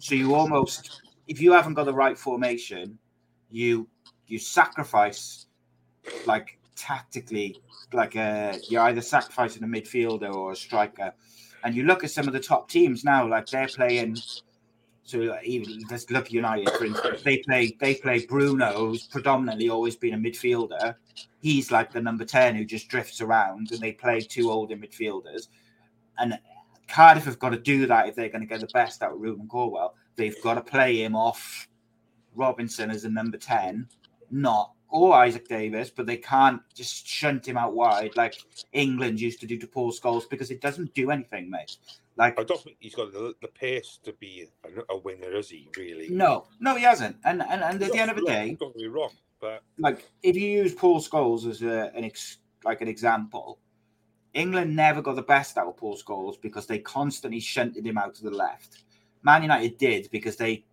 [0.00, 2.98] So you almost if you haven't got the right formation,
[3.50, 3.88] you
[4.26, 5.46] you sacrifice
[6.26, 7.60] like tactically,
[7.92, 11.12] like a uh, you're either sacrificing a midfielder or a striker.
[11.64, 14.18] And you look at some of the top teams now, like they're playing.
[15.02, 17.22] So even let's look United for instance.
[17.22, 20.94] They play they play Bruno, who's predominantly always been a midfielder.
[21.40, 25.48] He's like the number ten who just drifts around, and they play two older midfielders.
[26.18, 26.38] And
[26.88, 29.20] Cardiff have got to do that if they're going to get the best out of
[29.20, 29.94] Rubin Colwill.
[30.16, 31.68] they've got to play him off
[32.34, 33.88] Robinson as a number 10,
[34.30, 38.36] not or Isaak Davies, but they can't just shunt him out wide like
[38.72, 41.76] England used to do to Paul Scholes because it doesn't do anything, mate.
[42.16, 45.50] Like I don't think he's got the, the pace to be a, a winner, is
[45.50, 45.68] he?
[45.76, 46.08] Really?
[46.08, 47.16] No, no, he hasn't.
[47.24, 50.36] And and, and at the end of the day, don't be wrong, but like if
[50.36, 53.58] you use Paul Scholes as a, an ex, like an example,
[54.34, 58.14] England never got the best out of Paul Scholes because they constantly shunted him out
[58.16, 58.84] to the left.
[59.22, 60.64] Man United did because they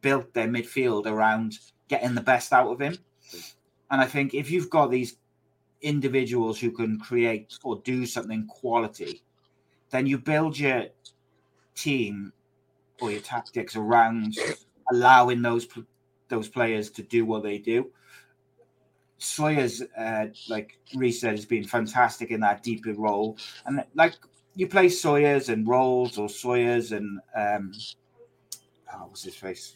[0.00, 2.96] built their midfield around getting the best out of him.
[3.90, 5.16] And I think if you've got these
[5.82, 9.22] individuals who can create or do something quality,
[9.90, 10.86] then you build your
[11.74, 12.32] team
[13.00, 14.36] or your tactics around
[14.90, 15.66] allowing those
[16.28, 17.90] those players to do what they do.
[19.18, 24.14] Sawyer's, uh, like Reese said, has been fantastic in that deeper role, and like
[24.54, 27.72] you play Sawyers and Ralls or Sawyers and um,
[28.94, 29.74] oh, what's his face?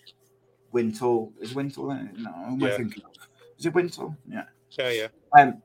[0.73, 1.95] Wintle is Wintle?
[2.17, 2.77] No, yeah.
[2.77, 3.11] thinking of?
[3.59, 4.17] Is it Wintle?
[4.29, 4.45] Yeah.
[4.79, 5.07] Yeah, yeah.
[5.37, 5.63] Um,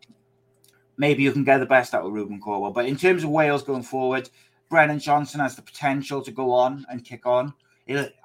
[0.98, 2.72] maybe you can get the best out of Rubin Colwill.
[2.72, 4.30] But in terms of Wales going forward,
[4.70, 7.54] Brennan Johnson has the potential to go on and kick on.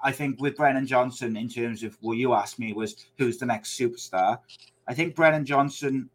[0.03, 3.45] I think with Brennan Johnson, in terms of what you asked me was who's the
[3.45, 4.39] next superstar,
[4.87, 6.09] I think Brennan Johnson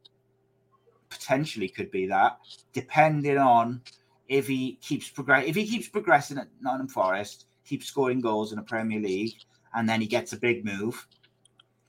[1.09, 2.38] potentially could be that,
[2.72, 3.81] depending on
[4.29, 8.57] if he keeps progress if he keeps progressing at Nottingham Forest, keeps scoring goals in
[8.57, 9.35] the Premier League,
[9.74, 11.07] and then he gets a big move,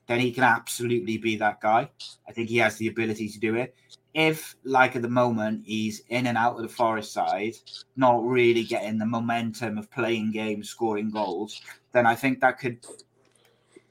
[0.06, 1.88] then he can absolutely be that guy.
[2.28, 3.74] I think he has the ability to do it.
[4.14, 7.54] If, like at the moment, he's in and out of the Forest side,
[7.96, 11.60] not really getting the momentum of playing games, scoring goals,
[11.92, 12.84] then I think that could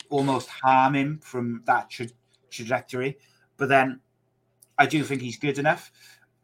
[0.10, 2.08] almost harm him from that tra-
[2.50, 3.18] trajectory.
[3.58, 4.00] But then
[4.78, 5.92] I do think he's good enough.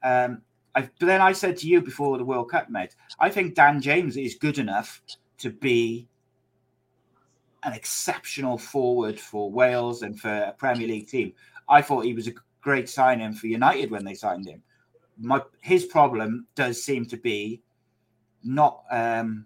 [0.04, 0.42] Um,
[0.76, 3.82] I've, but then I said to you before the World Cup, mate, I think Dan
[3.82, 5.02] James is good enough
[5.38, 6.08] to be
[7.64, 11.34] an exceptional forward for Wales and for a Premier League team.
[11.70, 14.62] I thought he was a great signing for United when they signed him.
[15.20, 17.62] My his problem does seem to be
[18.44, 19.46] not um,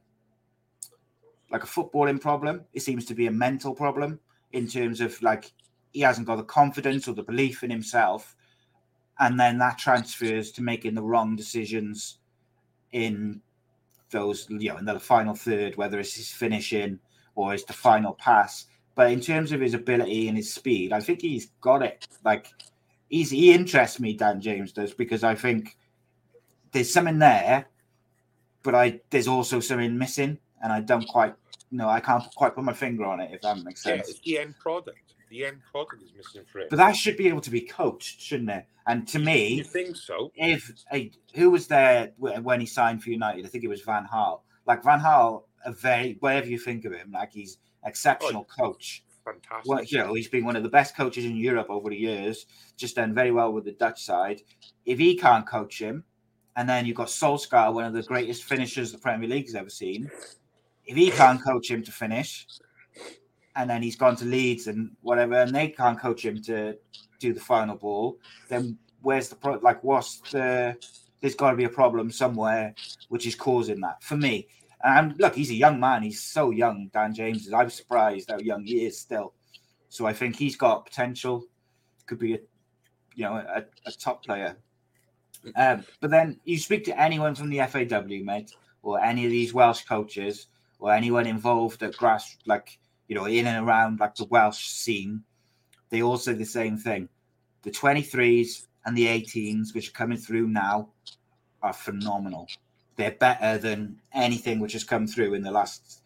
[1.51, 2.65] like a footballing problem.
[2.73, 4.19] It seems to be a mental problem
[4.53, 5.51] in terms of like
[5.97, 8.35] he hasn't got the confidence or the belief in himself,
[9.17, 12.19] and then that transfers to making the wrong decisions
[12.91, 13.41] in
[14.11, 16.99] those, you know, in the final third, whether it's his finishing
[17.33, 18.65] or it's the final pass.
[18.93, 22.07] But in terms of his ability and his speed, I think he's got it.
[22.23, 22.53] Like
[23.09, 25.77] he's he interests me, Dan James does, because I think
[26.73, 27.65] there's something there,
[28.61, 31.33] but I there's also something missing, and I don't quite
[31.71, 34.09] you know I can't quite put my finger on it if that makes Yeah, sense.
[34.09, 35.06] it's the end product.
[35.29, 36.69] The end product is missing for it.
[36.69, 38.65] But that should be able to be coached, shouldn't it?
[38.85, 40.31] And to me, you think so?
[40.35, 44.07] if a, who was there when he signed for United, I think it was Van
[44.07, 44.41] Gaal.
[44.65, 49.03] Like Van Gaal, a very whatever you think of him, like he's exceptional oh, coach.
[49.25, 49.69] Fantastic.
[49.69, 52.45] Well, you know, he's been one of the best coaches in Europe over the years.
[52.77, 54.41] Just done very well with the Dutch side.
[54.85, 56.05] If he can't coach him,
[56.55, 60.09] and then you've got Solskjaer, one of the greatest finishers the Premier League's ever seen.
[60.85, 62.47] If he can't coach him to finish,
[63.57, 66.77] and then he's gone to Leeds and whatever, and they can't coach him to
[67.19, 69.53] do the final ball, then where's the pro?
[69.55, 70.77] Like, what's the?
[71.19, 72.75] There's got to be a problem somewhere
[73.09, 74.47] which is causing that for me.
[74.83, 76.03] And look, he's a young man.
[76.03, 77.47] He's so young, Dan James.
[77.47, 77.53] is.
[77.53, 79.33] I'm surprised how young he is still.
[79.89, 81.43] So I think he's got potential.
[82.05, 82.39] Could be a,
[83.15, 84.57] you know, a, a top player.
[85.55, 88.53] Um, but then you speak to anyone from the FAW, mate,
[88.83, 90.47] or any of these Welsh coaches,
[90.77, 92.77] or anyone involved at grass, like
[93.07, 95.23] you know, in and around like the Welsh scene.
[95.89, 97.09] They all say the same thing.
[97.63, 100.89] The 23s and the 18s, which are coming through now,
[101.61, 102.47] are phenomenal.
[102.95, 106.01] They're better than anything which has come through in the last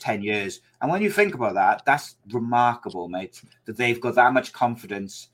[0.00, 0.60] 10 years.
[0.80, 5.28] And when you think about that, that's remarkable, mate, that they've got that much confidence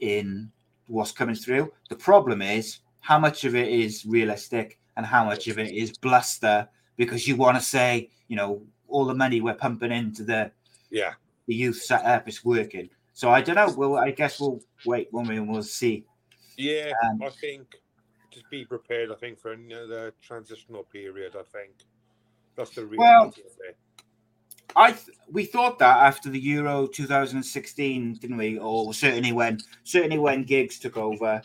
[0.00, 0.50] in
[0.86, 1.72] what's coming through.
[1.88, 5.96] The problem is how much of it is realistic and how much of it is
[5.98, 10.50] bluster because you want to say, you know, all the money we're pumping into the,
[10.90, 11.14] Yeah.
[11.46, 12.90] the youth setup is working.
[13.12, 13.72] So I don't know.
[13.76, 16.04] Well, I guess we'll wait one minute and we'll see.
[16.56, 17.76] Yeah, Um, I think
[18.30, 19.10] just be prepared.
[19.10, 21.34] I think for another transitional period.
[21.36, 21.72] I think
[22.56, 23.76] that's the reality of it.
[24.76, 28.58] I th- we thought that after the Euro 2016, didn't we?
[28.58, 31.42] Or certainly when certainly when Giggs took over,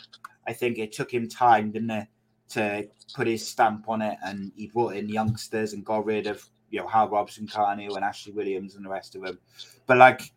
[0.47, 2.07] I think it took him time, didn't it,
[2.49, 6.47] to put his stamp on it, and he brought in youngsters and got rid of
[6.70, 9.39] you know Hal Robson-Kanu, and Ashley Williams and the rest of them.
[9.86, 10.34] But like,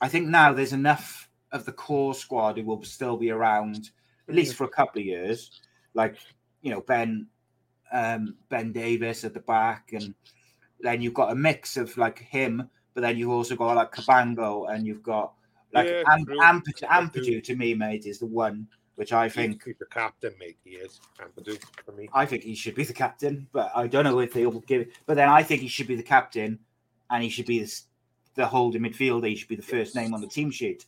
[0.00, 3.90] I think now there's enough of the core squad who will still be around
[4.28, 5.60] at least for a couple of years,
[5.94, 6.16] like
[6.62, 7.26] you know Ben
[7.92, 10.14] um, Ben Davies at the back, and
[10.80, 14.72] then you've got a mix of like him, but then you've also got like Cabango,
[14.72, 15.32] and you've got
[15.72, 16.26] like Yeah, Am-.
[16.26, 18.66] Ampadu, Ampadu to me, mate, is the one
[18.96, 20.56] which I think He's the captain, mate.
[20.64, 21.00] He is.
[21.18, 22.08] Ampadu for me.
[22.12, 24.82] I think he should be the captain, but I don't know if they will give
[24.82, 24.92] it.
[25.06, 26.58] But then I think he should be the captain,
[27.10, 27.80] and he should be the,
[28.34, 29.28] the holding midfielder.
[29.28, 30.86] He should be the first name on the team sheet.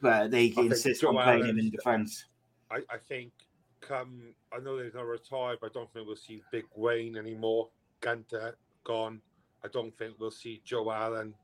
[0.00, 2.24] But they think insist on playing him in defence.
[2.70, 3.32] I, I think
[3.80, 4.34] come.
[4.52, 7.68] I know they're going to retire, but I don't think we'll see Big Wayne anymore.
[8.00, 9.20] Gunter gone.
[9.62, 11.34] I don't think we'll see Joe Allen.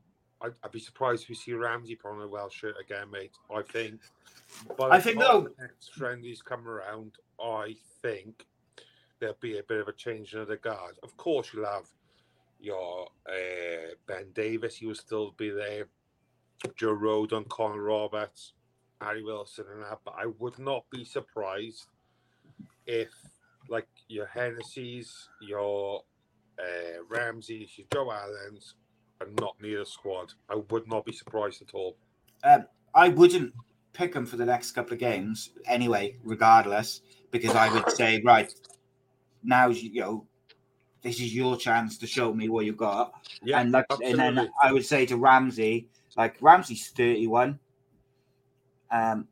[0.41, 3.37] I'd, I'd be surprised if we see Ramsey put on a Welsh shirt again, mate.
[3.53, 4.01] I think.
[4.77, 8.45] But I think, though- next friendlies come around, I think
[9.19, 10.95] there'll be a bit of a change in the guard.
[11.03, 11.87] Of course, you'll have
[12.59, 14.75] your uh, Ben Davies.
[14.75, 15.85] He will still be there.
[16.75, 18.53] Joe Rodon, Connor Roberts,
[19.01, 19.99] Harry Wilson, and that.
[20.05, 21.87] But I would not be surprised
[22.85, 23.09] if,
[23.69, 26.03] like your Hennessy's, your
[26.59, 28.75] uh, Ramsey's, your Joe Allen's,
[29.21, 30.33] are not near the squad.
[30.49, 31.97] I would not be surprised at all.
[32.43, 33.53] Um, I wouldn't
[33.93, 37.01] pick him for the next couple of games anyway, regardless,
[37.31, 38.53] because I would say, right,
[39.43, 40.25] now you know,
[41.01, 43.13] this is your chance to show me what you got.
[43.43, 44.49] Yeah, and like, and then.
[44.61, 47.59] I would say to Ramsey, like Ramsey's thirty-one.
[48.91, 49.27] Um,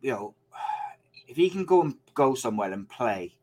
[0.00, 0.34] you know,
[1.28, 3.34] if he can go and go somewhere and play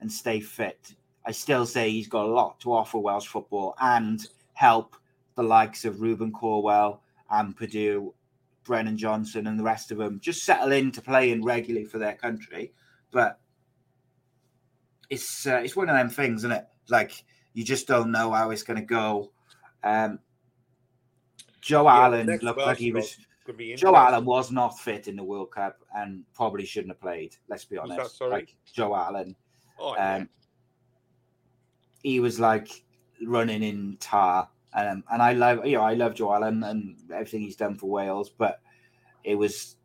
[0.00, 0.94] and stay fit,
[1.24, 4.26] I still say he's got a lot to offer Welsh football and
[4.58, 4.96] help
[5.36, 7.00] the likes of Rubin Colwill
[7.30, 8.12] and Purdue,
[8.64, 12.72] Brennan Johnson, and the rest of them just settle into playing regularly for their country.
[13.12, 13.38] But
[15.10, 16.66] it's uh, it's one of them things, isn't it?
[16.88, 17.12] Like
[17.54, 19.30] you just don't know how it's going to go.
[19.84, 20.18] Um,
[21.60, 23.10] Joe Yeah, Allen looked like he was.
[23.12, 23.94] squad could be Joe.
[23.94, 27.36] Allen was not fit in the World Cup and probably shouldn't have played.
[27.48, 28.18] Let's be honest.
[28.18, 28.26] that?
[28.26, 29.36] Like Joe Allen,
[29.78, 30.16] Oh, yeah.
[30.16, 30.28] um,
[32.02, 32.68] he was like
[33.24, 37.40] running in tar, um, and I love you know I love Joe Allen and everything
[37.40, 38.60] he's done for Wales, but
[39.24, 39.76] it was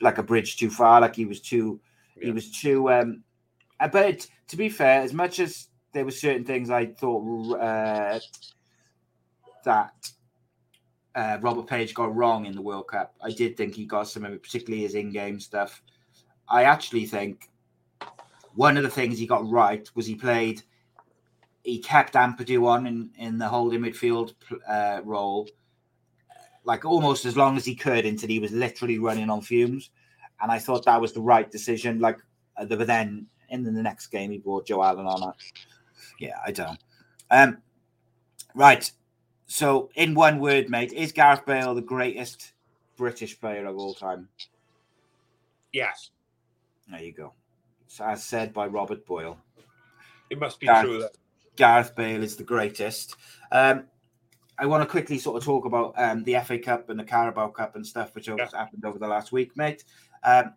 [0.00, 1.00] like a bridge too far.
[1.00, 1.80] Like he was too,
[2.20, 2.90] he was too.
[2.90, 3.24] Um,
[3.80, 8.18] uh, but to be fair, as much as there were certain things I thought uh,
[9.64, 10.12] that
[11.14, 13.14] uh, Robert Page got wrong in the World Cup.
[13.22, 15.82] I did think he got some of it, particularly his in-game stuff.
[16.48, 17.50] I actually think
[18.54, 20.62] one of the things he got right was he played,
[21.62, 24.34] he kept Ampadu on in, in the holding midfield
[24.68, 25.48] uh, role,
[26.64, 29.90] like almost as long as he could until he was literally running on fumes.
[30.40, 32.00] And I thought that was the right decision.
[32.00, 32.18] Like,
[32.56, 35.34] uh, but then in the next game, he brought Joe Allen on.
[36.18, 36.78] Yeah, I don't.
[37.30, 37.58] Um,
[38.54, 38.90] right.
[39.46, 42.52] So, in one word, mate, is Gareth Bale the greatest
[42.96, 44.28] British player of all time?
[45.72, 46.10] Yes.
[46.90, 47.34] There you go.
[47.86, 49.38] So, as said by Robert Boyle.
[50.30, 51.12] It must be Gareth, true that
[51.56, 53.16] Gareth Bale is the greatest.
[53.50, 53.84] Um,
[54.58, 57.48] I want to quickly sort of talk about um, the FA Cup and the Carabao
[57.48, 58.36] Cup and stuff, which yeah.
[58.52, 59.84] happened over the last week, mate.
[60.22, 60.54] Um, a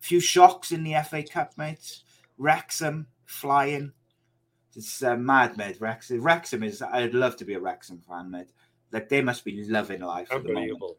[0.00, 2.00] few shocks in the FA Cup, mate.
[2.38, 3.92] Wrexham flying
[4.76, 5.80] it's uh, mad, mate.
[5.80, 6.20] Wrexham.
[6.20, 6.82] Wrexham is.
[6.82, 8.52] I'd love to be a Wrexham fan, mate.
[8.92, 10.30] Like they must be loving life.
[10.30, 10.96] Unbelievable.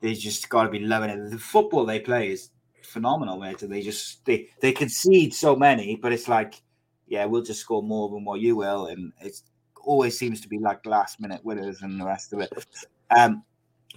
[0.00, 1.30] The they just got to be loving it.
[1.30, 2.50] The football they play is
[2.82, 3.62] phenomenal, mate.
[3.62, 6.60] And they just they they concede so many, but it's like,
[7.06, 9.40] yeah, we'll just score more than what you will, and it
[9.82, 12.52] always seems to be like last minute winners and the rest of it.
[13.10, 13.42] Um,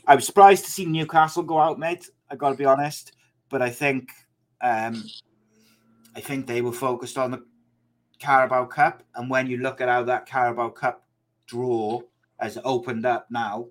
[0.05, 2.09] I was surprised to see Newcastle go out, mate.
[2.29, 3.13] I got to be honest,
[3.49, 4.09] but I think,
[4.61, 5.03] um,
[6.15, 7.43] I think they were focused on the
[8.19, 9.03] Carabao Cup.
[9.15, 11.05] And when you look at how that Carabao Cup
[11.45, 12.01] draw
[12.39, 13.67] has opened up now,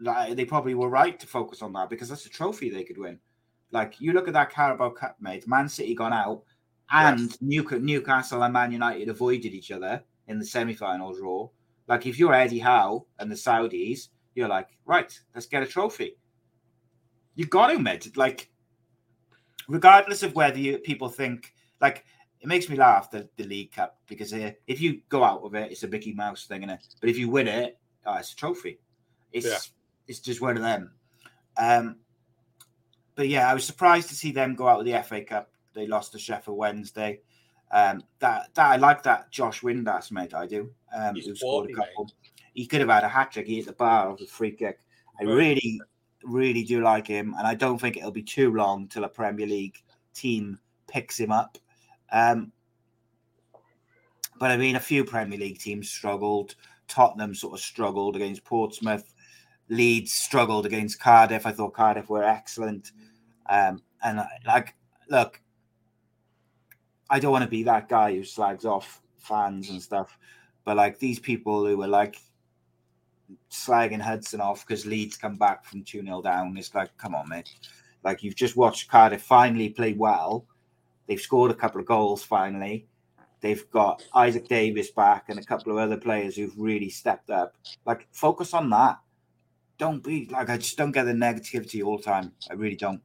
[0.00, 2.98] like, they probably were right to focus on that because that's a trophy they could
[2.98, 3.18] win.
[3.70, 5.48] Like you look at that Carabao Cup, mate.
[5.48, 6.42] Man City gone out,
[6.90, 7.80] and yes.
[7.80, 11.48] Newcastle and Man United avoided each other in the semi-final draw.
[11.88, 16.16] Like if you're Eddie Howe and the Saudis, you're like, right, let's get a trophy.
[17.34, 18.16] You got to, mate.
[18.16, 18.50] Like,
[19.68, 22.04] regardless of whether you, people think, like,
[22.40, 25.54] it makes me laugh the, the League Cup because uh, if you go out with
[25.54, 26.86] it, it's a Mickey Mouse thing, it?
[27.00, 28.78] But if you win it, oh, it's a trophy.
[29.32, 29.58] It's yeah.
[30.06, 30.92] it's just one of them.
[31.56, 31.96] Um,
[33.14, 35.50] but yeah, I was surprised to see them go out with the FA Cup.
[35.74, 37.20] They lost to Sheffield Wednesday.
[37.72, 40.34] Um, that that I like that Josh Windass mate.
[40.34, 40.70] I do.
[40.94, 42.10] Um, who scored a couple.
[42.52, 43.46] He could have had a hat trick.
[43.46, 44.78] He hit the bar of the free kick.
[45.20, 45.80] I really,
[46.22, 49.46] really do like him, and I don't think it'll be too long till a Premier
[49.46, 49.82] League
[50.14, 51.58] team picks him up.
[52.12, 52.52] Um,
[54.38, 56.54] but I mean, a few Premier League teams struggled.
[56.86, 59.14] Tottenham sort of struggled against Portsmouth.
[59.68, 61.46] Leeds struggled against Cardiff.
[61.46, 62.92] I thought Cardiff were excellent.
[63.48, 64.74] Um, and like,
[65.08, 65.40] look,
[67.10, 70.18] I don't want to be that guy who slags off fans and stuff,
[70.64, 72.16] but like these people who were like
[73.50, 77.28] slagging Hudson off because Leeds come back from 2 0 down, it's like, come on,
[77.28, 77.50] mate.
[78.02, 80.46] Like, you've just watched Cardiff finally play well
[81.06, 82.86] They've scored a couple of goals finally.
[83.40, 87.54] They've got Isaak Davies back and a couple of other players who've really stepped up.
[87.84, 88.98] Like, focus on that.
[89.76, 92.32] Don't be like, I just don't get the negativity all the time.
[92.50, 93.02] I really don't.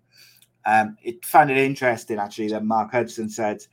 [0.65, 3.65] Um, it found it interesting actually that Mark Hudson said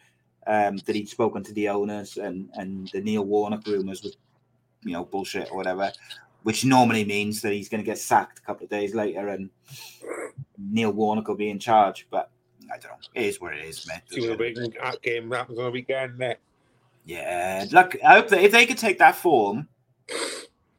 [0.46, 4.16] um, that he'd spoken to the owners and and the Neil Warnock rumors with
[4.82, 5.92] you know bullshit or whatever,
[6.42, 9.50] which normally means that he's going to get sacked a couple of days later and
[10.58, 12.06] Neil Warnock will be in charge.
[12.10, 12.30] But
[12.72, 12.96] I don't know.
[13.14, 14.02] It is what it is, man.
[14.10, 14.56] See what big
[15.02, 16.38] game happens on the weekend, mate.
[17.04, 19.68] Yeah, look, I hope that if they could take that form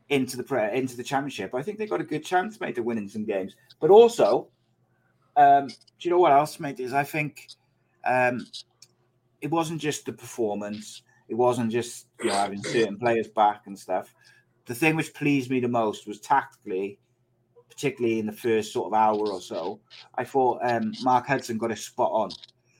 [0.09, 2.85] into the pre- into the championship, I think they've got a good chance, mate, of
[2.85, 3.55] winning some games.
[3.79, 4.47] But also,
[5.37, 6.81] um, do you know what else, mate?
[6.81, 7.47] Is I think
[8.03, 8.45] um,
[9.47, 11.03] it wasn't just the performance.
[11.29, 14.13] It wasn't just you know having certain players back and stuff.
[14.65, 16.99] The thing which pleased me the most was tactically
[17.69, 19.79] particularly in the first sort of hour or so,
[20.15, 22.29] I thought um, Mark Hudson got a spot on.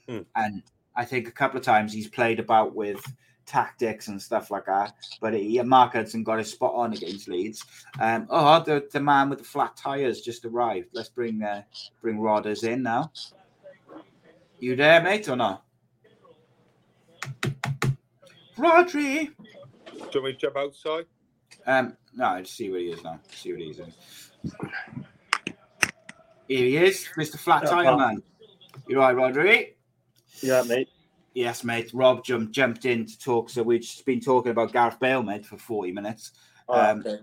[0.10, 0.22] Hmm.
[0.36, 0.64] And
[0.96, 3.00] I think a couple of times he's played about with
[3.46, 4.96] tactics and stuff like that.
[5.22, 7.64] But he, Mark Hudson got a spot on against Leeds.
[8.00, 10.88] Um, oh, the, the man with the flat tires just arrived.
[10.94, 11.62] Let's bring uh,
[12.02, 13.12] bring Rodders in now.
[14.60, 15.64] You there, mate, or not?
[18.58, 19.30] Rhodri.
[19.34, 21.06] Do you want me to jump outside?
[21.66, 23.20] Um, no, I just see where he is now.
[23.32, 23.94] See what he's in.
[26.48, 27.38] Here he is, Mr.
[27.38, 28.24] Flat Tire Man.
[28.88, 29.74] You right, Rhodri?
[30.42, 30.90] Yeah, mate.
[31.34, 31.92] Yes, mate.
[31.94, 33.50] Rob jumped jumped in to talk.
[33.50, 36.32] So we've just been talking about Gareth Bale, mate, for 40 minutes.
[36.68, 37.20] Oh, um, okay.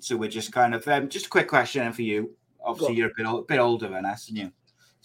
[0.00, 2.36] So we're just kind of um, just a quick question for you.
[2.62, 4.52] Obviously, you're a bit, a bit older than us, and you,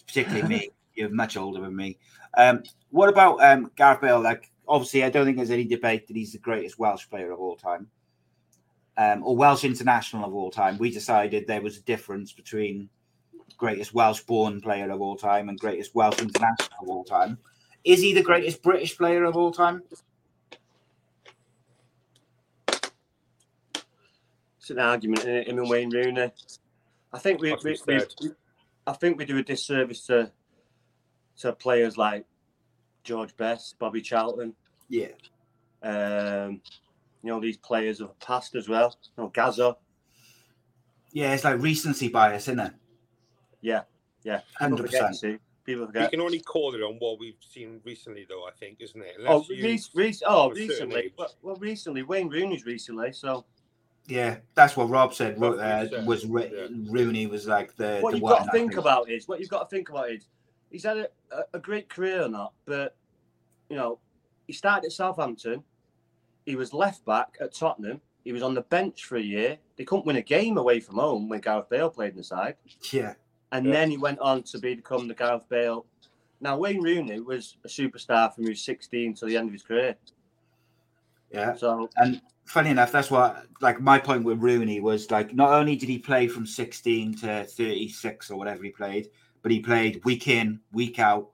[0.05, 0.69] particularly me.
[0.95, 1.97] You're much older than me.
[2.37, 2.61] Um,
[2.91, 4.21] what about um, Gareth Bale?
[4.21, 7.39] Like, obviously, I don't think there's any debate that he's the greatest Welsh player of
[7.39, 7.87] all time
[8.97, 12.89] um, or Welsh international of all time, we decided there was a difference between
[13.57, 17.37] greatest Welsh born player of all time and greatest Welsh international of all time.
[17.83, 19.83] Is he the greatest British player of all time?
[24.63, 26.31] it's an argument in him and Wayne Rooney.
[27.11, 28.29] I think we, we, we, we,
[28.87, 30.31] I think we do a disservice to
[31.39, 32.25] to players like
[33.03, 34.53] George Best, Bobby Charlton.
[34.89, 35.07] Yeah.
[35.81, 36.61] Um,
[37.21, 38.95] you know these players of the past as well.
[39.17, 39.77] You know, Gazza.
[41.11, 42.73] Yeah, it's like recency bias, isn't it?
[43.61, 43.81] Yeah,
[44.23, 44.41] yeah.
[44.57, 45.39] Hundred percent.
[45.63, 46.03] People forget.
[46.03, 48.45] You can only call it on what we've seen recently, though.
[48.45, 49.15] I think, isn't it?
[49.17, 51.13] Unless oh, re- re- oh, recently.
[51.17, 53.45] Well, well, recently, Wayne Rooney's recently, so.
[54.07, 55.41] Yeah, that's what Rob said.
[55.41, 56.67] Uh, was yeah.
[56.89, 57.99] Rooney was like the.
[58.01, 60.27] What the you've got to think about is what you've got to think about is
[60.73, 61.07] he's had a,
[61.53, 62.97] a, great career or not, but
[63.69, 63.99] you know
[64.47, 65.63] he started at Southampton.
[66.45, 68.01] He was left back at Tottenham.
[68.25, 69.57] He was on the bench for a year.
[69.77, 72.55] They couldn't win a game away from home when Gareth Bale played in the side.
[72.91, 73.13] Yeah.
[73.53, 73.71] And Yeah.
[73.71, 75.85] then he went on to become the Gareth Bale.
[76.41, 79.63] Now Wayne Rooney was a superstar from he was 16 to the end of his
[79.63, 79.95] career.
[81.31, 81.55] Yeah.
[81.55, 85.75] So And funny enough, that's what like my point with Rooney was like not only
[85.77, 89.09] did he play from 16 to 36 or whatever he played,
[89.43, 91.29] but he played week in, week out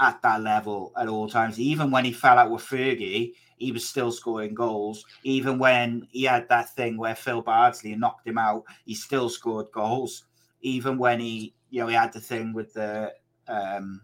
[0.00, 1.58] at that level at all times.
[1.58, 5.04] Even when he fell out with Fergie, he was still scoring goals.
[5.22, 9.70] Even when he had that thing where Phil Bardsley knocked him out, he still scored
[9.72, 10.24] goals.
[10.62, 13.14] Even when he, you know, he had the thing with the
[13.48, 14.02] um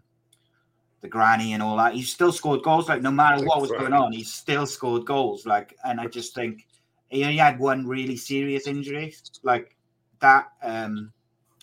[1.01, 2.87] the granny and all that, he still scored goals.
[2.87, 5.45] Like no matter what was going on, he still scored goals.
[5.45, 6.65] Like, and I just think
[7.09, 9.15] he only had one really serious injury.
[9.43, 9.75] Like
[10.19, 11.11] that um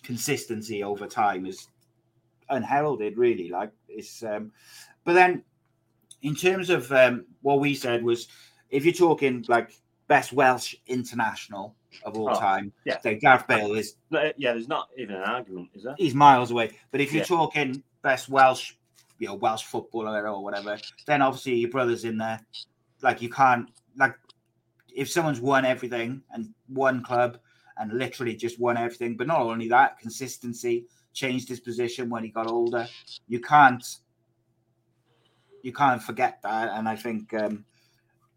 [0.05, 1.68] consistency over time is
[2.50, 3.48] unheralded, really.
[3.48, 4.52] Like it's um
[5.05, 5.42] but then
[6.22, 8.28] in terms of um what we said was
[8.70, 9.72] if you're talking like
[10.09, 11.74] best Welsh international
[12.05, 12.98] of all Oh, time, yeah.
[13.02, 15.94] then Gareth Bale is no, yeah, there's not even an argument, is there?
[15.96, 16.72] he's miles away.
[16.90, 17.26] But if you're Yeah.
[17.26, 18.74] talking best Welsh,
[19.18, 22.40] you know, Welsh footballer or whatever, then obviously your brother's in there.
[23.02, 24.16] Like you can't like
[24.94, 27.38] if someone's won everything and one club
[27.79, 32.31] and literally just won everything, but not only that, consistency, changed his position when he
[32.31, 32.87] got older.
[33.29, 33.85] You can't
[35.62, 36.70] you can't forget that.
[36.75, 37.64] And I think um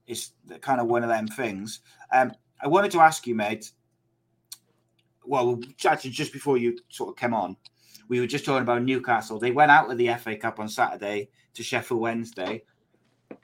[0.05, 0.31] it's
[0.61, 1.81] kind of one of them things.
[2.13, 2.31] Um
[2.61, 3.71] I wanted to ask you, mate.
[5.25, 7.57] Well, actually, just before you sort of came on,
[8.07, 9.39] we were just talking about Newcastle.
[9.39, 12.63] They went out of the FA Cup on Saturday to Sheffield Wednesday.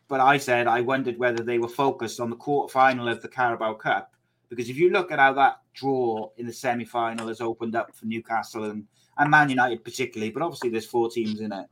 [0.08, 3.28] But I said I wondered whether they were focused on the quarter final of the
[3.28, 4.12] Carabao Cup.
[4.56, 7.95] Because if you look at how that draw in the semi final has opened up
[7.95, 8.86] for Newcastle and,
[9.18, 11.66] and Man United, particularly, but obviously there's four teams in it.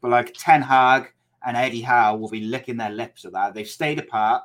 [0.00, 1.12] But like Ten Hag
[1.46, 3.54] and Eddie Howe will be licking their lips at that.
[3.54, 4.42] They've stayed apart.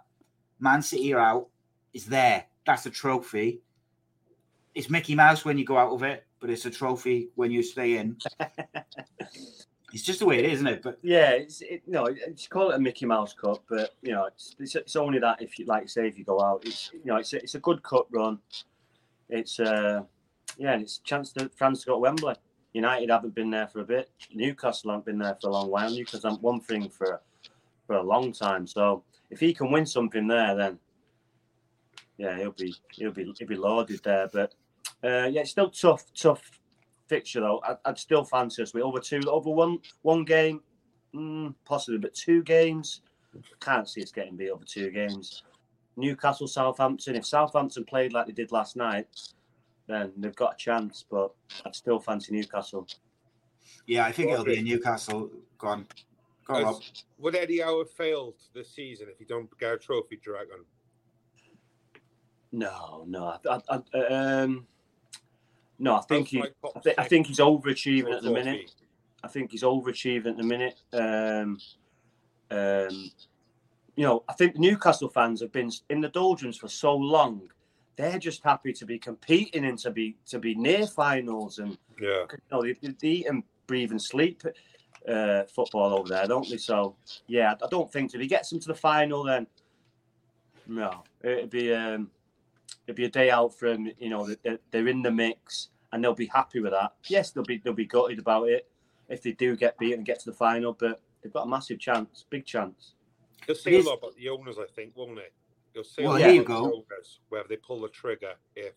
[0.60, 1.48] Man City are out.
[1.94, 2.46] It's there.
[2.66, 3.62] That's a trophy.
[4.76, 7.64] It's Mickey Mouse when you go out of it, but it's a trophy when you
[7.64, 8.18] stay in.
[9.94, 10.82] it's just the way it is, isn't it?
[10.82, 14.26] But Yeah, it's it, no, it's call it a Mickey Mouse Cup, but you know,
[14.26, 17.06] it's, it's it's only that if you like say if you go out, it's you
[17.06, 18.39] know, it's a, it's a good cup run.
[19.30, 20.04] It's uh,
[20.58, 22.36] yeah, and it's a chance to France to go to Wembley.
[22.74, 24.10] United haven't been there for a bit.
[24.34, 25.89] Newcastle haven't been there for a long while.
[25.89, 27.22] Newcastle haven't one thing for
[27.86, 28.66] for a long time.
[28.66, 30.80] So if he can win something there, then
[32.18, 34.30] yeah, he'll be he'll be he'll be lauded there.
[34.32, 34.54] But
[35.04, 36.61] uh, yeah, it's still tough, tough
[37.12, 37.62] fixture though.
[37.68, 40.62] I'd, I'd still fancy us with over two, over one one game,
[41.14, 43.01] mm, possibly, but two games.
[43.59, 45.43] Can't see us getting beat over two games.
[45.97, 47.16] Newcastle, Southampton.
[47.16, 49.07] If Southampton played like they did last night,
[49.88, 51.05] then they've got a chance.
[51.09, 51.32] But
[51.66, 52.88] I'd still fancy Newcastle.
[53.88, 55.30] yeah, I think it'll be a Newcastle.
[55.57, 55.88] Go on.
[56.45, 56.82] Go on, Rob.
[56.82, 60.32] Has- Would Eddie Howe have failed this season if he don't get a trophy, do
[60.32, 60.64] you reckon?
[62.53, 64.68] No, no, I, I, I, um,
[65.82, 65.96] no.
[65.96, 68.72] I think he, I, thi- I think he's overachieving at the minute.
[69.24, 70.80] I think he's overachieving at the minute.
[70.94, 71.60] Um,
[72.50, 73.12] um,
[73.96, 77.50] you know, I think Newcastle fans have been in the doldrums for so long.
[77.98, 82.26] They're just happy to be competing and to be to be near finals, and Yeah.
[82.32, 84.44] you know, they, they eat and breathe and sleep
[85.08, 86.58] uh, football over there, don't they?
[86.58, 86.96] So
[87.28, 89.46] yeah, I don't think if he gets them to the final, then
[90.68, 92.10] no, it'd be um,
[92.88, 93.92] it'd be a day out for them.
[94.00, 96.94] You know, they're, they're in the mix and they'll be happy with that.
[97.08, 98.68] Yes, they'll be they'll be gutted about it
[99.10, 101.80] if they do get beaten and get to the final, but they've got a massive
[101.80, 102.94] chance, big chance.
[103.46, 105.34] He'll say It a lot about the owners, I think, won't it?
[105.74, 106.64] He'll say Well, a lot you about go.
[106.64, 108.74] the owners, whether they pull the trigger if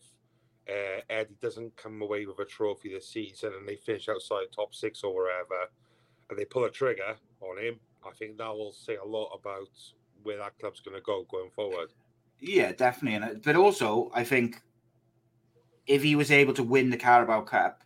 [0.69, 4.73] uh, Eddie doesn't come away with a trophy this season and they finish outside top
[4.73, 5.69] six or wherever,
[6.29, 7.79] and they pull a trigger on him.
[8.05, 9.69] I think that will say a lot about
[10.23, 11.89] where that club's going to go going forward.
[12.39, 13.15] Yeah, definitely.
[13.15, 14.61] And uh, but also, I think
[15.87, 17.83] if he was able to win the Carabao Cup,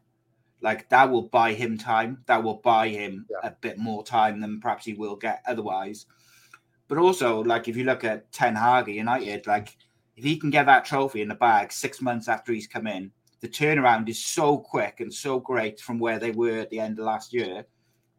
[0.61, 2.23] like that will buy him time.
[2.25, 3.47] That will buy him Yeah.
[3.49, 6.05] a bit more time than perhaps he will get otherwise.
[6.87, 9.77] But also, like if you look at Ten Hag United, like
[10.17, 13.11] if he can get that trophy in the bag six months after he's come in,
[13.41, 16.99] the turnaround is so quick and so great from where they were at the end
[16.99, 17.65] of last year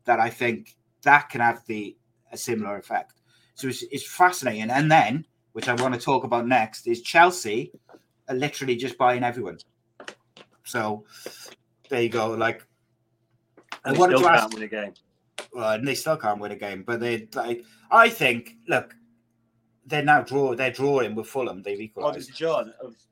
[0.04, 1.96] that I think that can have the
[2.32, 3.14] a similar effect.
[3.54, 4.70] So it's, it's fascinating.
[4.70, 7.72] And then, which I want to talk about next, is Chelsea
[8.28, 9.59] are literally just buying everyone.
[10.64, 11.05] So
[11.88, 12.30] there you go.
[12.30, 12.64] Like
[13.84, 14.94] I wanted to ask, win a game.
[15.53, 17.64] Well, and they still can't win a game, but they like.
[17.90, 18.57] I think.
[18.68, 18.94] Look,
[19.86, 20.55] they're now draw.
[20.55, 21.62] They're drawing with Fulham.
[21.62, 22.11] They've equalised.
[22.11, 22.64] Oh, there's draw.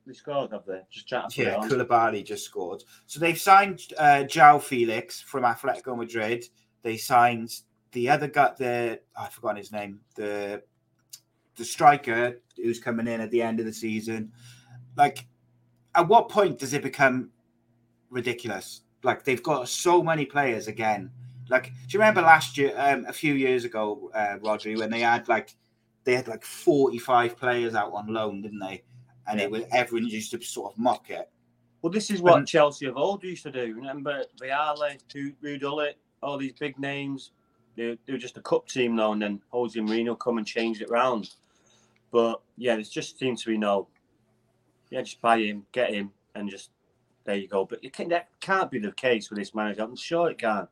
[0.05, 0.81] They scored, have they?
[0.89, 1.37] Just chat.
[1.37, 2.83] Yeah, Koulibaly just scored.
[3.05, 6.45] So they've signed uh, João Felix from Atletico Madrid.
[6.81, 7.51] They signed
[7.91, 8.53] the other guy.
[8.57, 9.99] The oh, I forgot his name.
[10.15, 10.63] The
[11.59, 14.31] the striker who's coming in at the end of the season.
[14.97, 15.27] Like,
[15.93, 17.29] at what point does it become
[18.09, 18.81] ridiculous?
[19.03, 21.11] Like they've got so many players again.
[21.49, 25.01] Like, do you remember last year, um, a few years ago, uh, Rhodri, when they
[25.01, 25.55] had like
[26.03, 28.83] they had like forty-five players out on loan, didn't they?
[29.27, 29.45] And yeah.
[29.45, 31.29] it was everyone used to sort of mock it.
[31.81, 33.73] Well, this is what Chelsea of old used to do.
[33.73, 34.99] Remember Vialli,
[35.43, 37.31] Ruud all these big names.
[37.77, 40.81] They, they were just a cup team now, and then Jose Mourinho come and changed
[40.81, 41.29] it round.
[42.11, 43.87] But yeah, it just seems to be no.
[44.89, 46.71] Yeah, just buy him, get him, and just
[47.25, 47.65] there you go.
[47.65, 49.83] But can, that can't be the case with this manager.
[49.83, 50.67] I'm sure it can.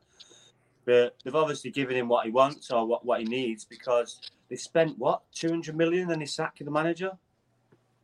[0.84, 4.56] But they've obviously given him what he wants or what, what he needs because they
[4.56, 7.12] spent what 200 million and they sacked the manager.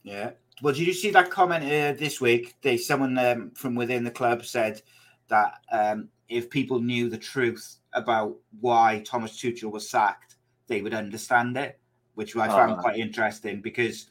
[0.02, 0.32] Yeah.
[0.62, 2.54] Well, did you see that comment uh, this week?
[2.62, 4.82] They someone um, from within the club said
[5.28, 10.36] that um, if people knew the truth about why Thomas Tuchel was sacked,
[10.68, 11.80] they would understand it,
[12.14, 14.06] which I oh, found oh, quite interesting because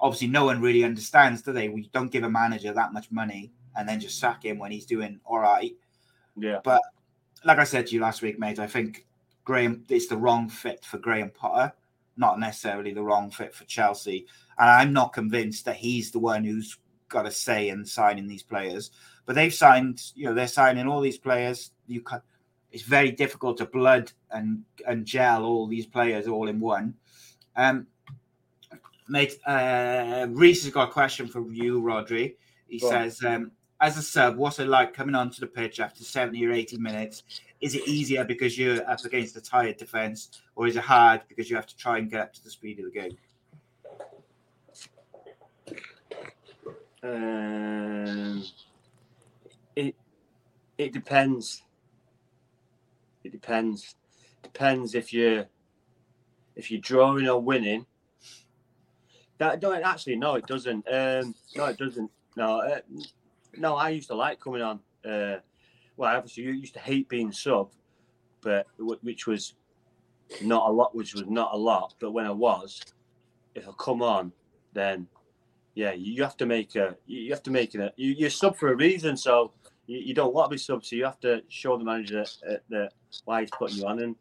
[0.00, 1.68] obviously no one really understands, do they?
[1.68, 4.86] We don't give a manager that much money and then just sack him when he's
[4.86, 5.72] doing all right.
[6.36, 6.60] Yeah.
[6.62, 6.82] But
[7.44, 9.06] like I said to you last week, mate, I think
[9.44, 11.72] Graham it's the wrong fit for Graham Potter,
[12.16, 14.26] not necessarily the wrong fit for Chelsea.
[14.58, 16.76] And I'm not convinced that he's the one who's
[17.08, 18.90] got a say in signing these players.
[19.24, 21.70] But they've signed, you know, they're signing all these players.
[21.86, 22.20] You can,
[22.70, 26.94] it's very difficult to blood and and gel all these players all in one.
[27.58, 27.88] Um,
[29.08, 32.36] mate, uh, Reese has got a question for you, Rhodri.
[32.68, 33.50] He Go says, um,
[33.80, 37.24] as a sub, what's it like coming onto the pitch after 70 or 80 minutes?
[37.60, 41.50] Is it easier because you're up against a tired defense, or is it hard because
[41.50, 43.16] you have to try and get up to the speed of the game?
[47.02, 48.44] Um,
[49.74, 49.96] it
[50.78, 51.62] it depends.
[53.24, 53.96] It depends.
[54.42, 55.46] Depends if you're
[56.58, 57.86] if you're drawing or winning.
[59.38, 60.84] That don't actually no, it doesn't.
[60.92, 62.10] Um, no, it doesn't.
[62.36, 62.80] No, uh,
[63.56, 64.80] no, I used to like coming on.
[65.08, 65.36] Uh,
[65.96, 67.70] well, obviously, you used to hate being sub,
[68.40, 69.54] but which was
[70.42, 70.94] not a lot.
[70.94, 71.94] Which was not a lot.
[72.00, 72.82] But when I was,
[73.54, 74.32] if I come on,
[74.72, 75.06] then
[75.74, 76.96] yeah, you have to make a.
[77.06, 77.94] You have to make it.
[77.96, 79.52] You, you're sub for a reason, so
[79.86, 80.84] you, don't want to be sub.
[80.84, 82.92] So you have to show the manager that, that
[83.24, 84.16] why he's putting you on, and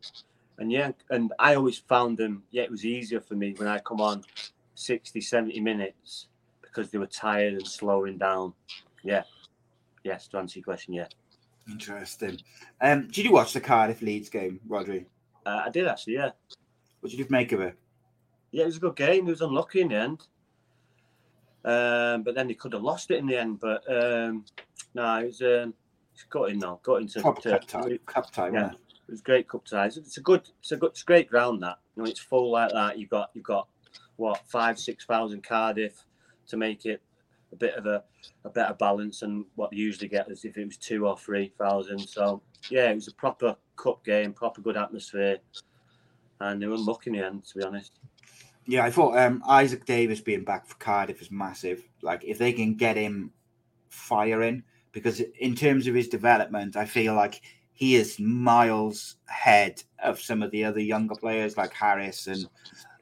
[0.59, 2.43] and yeah, and I always found them.
[2.51, 4.23] Yeah, it was easier for me when I come on
[4.75, 6.27] 60, 70 minutes
[6.61, 8.53] because they were tired and slowing down.
[9.03, 9.23] Yeah.
[10.03, 11.07] Yes, to answer your question, yeah.
[11.69, 12.39] Interesting.
[12.81, 15.05] Um, did you watch the Cardiff Leeds game, Rhodri?
[15.45, 16.31] Uh, I did actually, yeah.
[16.99, 17.77] What did you make of it?
[18.51, 19.27] Yeah, it was a good game.
[19.27, 20.27] It was unlucky in the end.
[21.65, 23.59] Um, but then they could have lost it in the end.
[23.59, 24.45] But um,
[24.93, 25.73] no, it was um,
[26.13, 26.79] it's got in now.
[26.83, 27.99] Got into cup, cup time.
[28.05, 28.53] Cup time.
[28.53, 28.71] Yeah,
[29.07, 29.87] it was great cup time.
[29.87, 30.49] It's a good.
[30.59, 30.91] It's a good.
[30.91, 31.77] It's a great ground that.
[31.95, 32.99] You know, it's full like that.
[32.99, 33.67] You've got you've got
[34.17, 36.05] what five six thousand Cardiff
[36.47, 37.01] to make it
[37.53, 38.03] a bit of a,
[38.43, 41.53] a better balance than what you usually get as if it was two or three
[41.57, 41.99] thousand.
[41.99, 45.37] So yeah, it was a proper cup game, proper good atmosphere,
[46.41, 47.99] and they were unlucky in the end, to be honest.
[48.65, 51.87] Yeah, I thought um, Isaak Davies being back for Cardiff is massive.
[52.01, 53.31] Like if they can get him
[53.87, 57.41] firing, because in terms of his development, I feel like
[57.77, 62.49] he is miles ahead of some of the other younger players like Harris and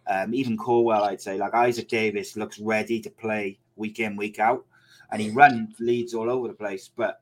[0.08, 1.06] um, even Colwill.
[1.06, 4.66] I'd say like Isaak Davies looks ready to play week in, week out.
[5.14, 6.90] And he runs Leeds all over the place.
[6.94, 7.22] But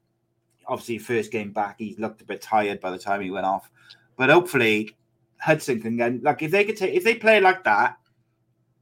[0.65, 3.69] obviously, first game back, he looked a bit tired by the time he went off.
[4.17, 4.89] But hopefully,
[5.37, 7.97] Hudson can get like if they could take if they play like that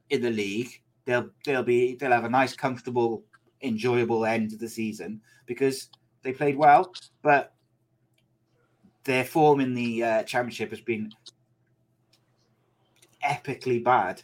[0.08, 3.22] in the league, they'll they'll be they'll have a nice, comfortable,
[3.60, 5.90] enjoyable end of the season because
[6.22, 7.52] they played well, but
[9.04, 11.12] their form in the uh, championship has been
[13.24, 14.22] epically bad,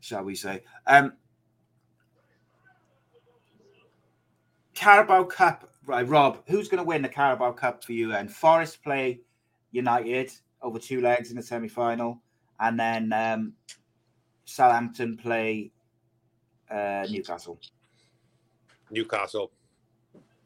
[0.00, 0.62] shall we say?
[0.86, 1.14] Um,
[4.74, 8.14] Carabao Cup, right, Rob, who's going to win the Carabao Cup for you?
[8.14, 9.20] And Forest play
[9.70, 12.20] United over two legs in the semi final,
[12.60, 13.52] and then um,
[14.44, 15.70] Southampton play
[16.70, 17.58] uh, Newcastle.
[18.90, 19.50] Newcastle.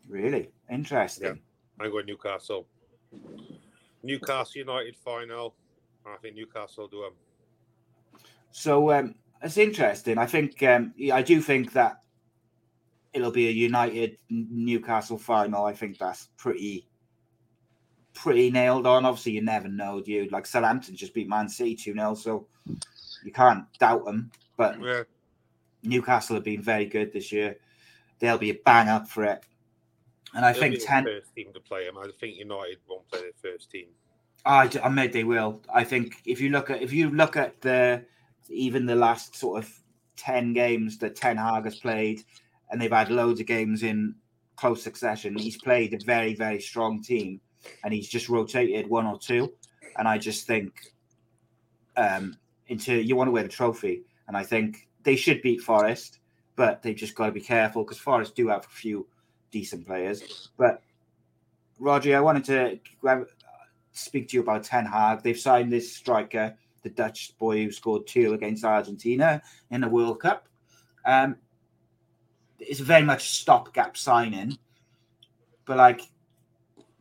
[0.09, 1.39] Really interesting.
[1.81, 2.67] I'm going Newcastle.
[4.07, 5.55] Newcastle United final.
[6.07, 8.23] I think Newcastle do them.
[8.53, 10.19] So um, it's interesting.
[10.19, 12.03] I think um, I do think that
[13.13, 15.65] it'll be a United Newcastle final.
[15.65, 16.87] I think that's pretty
[18.15, 19.05] pretty nailed on.
[19.05, 20.33] Obviously, you never know, dude.
[20.33, 22.47] Like Southampton just beat Man City 2 0, so
[23.25, 24.31] you can't doubt them.
[24.57, 25.03] But Yeah.
[25.83, 27.57] Newcastle have been very good this year.
[28.19, 29.45] They'll be a bang up for it.
[30.37, 31.97] And I They'll think 10, first team to play them.
[31.97, 33.87] I think United won't play their first team.
[34.45, 35.63] I, I made they will.
[35.73, 38.05] I think if you look at if you look at the
[38.51, 39.83] even the last sort of
[40.17, 42.23] ten games that Ten Hag has played,
[42.71, 44.15] and they've had loads of games in
[44.57, 47.41] close succession, he's played a very very strong team,
[47.83, 49.53] and he's just rotated one or two,
[49.99, 50.93] and I just think,
[51.97, 52.37] um,
[52.69, 56.19] into you want to win the trophy, and I think they should beat Forest,
[56.57, 59.09] but they've just got to be careful because Forest do have a few
[59.51, 60.83] decent players, but.
[61.79, 63.27] Roger, I wanted to grab,
[63.93, 65.23] speak to you about Ten Hag.
[65.23, 70.21] They've signed this striker, the Dutch boy who scored two against Argentina in the World
[70.21, 70.49] Cup.
[71.05, 71.37] Um,
[72.59, 74.57] it's very much stopgap signing,
[75.67, 76.01] but like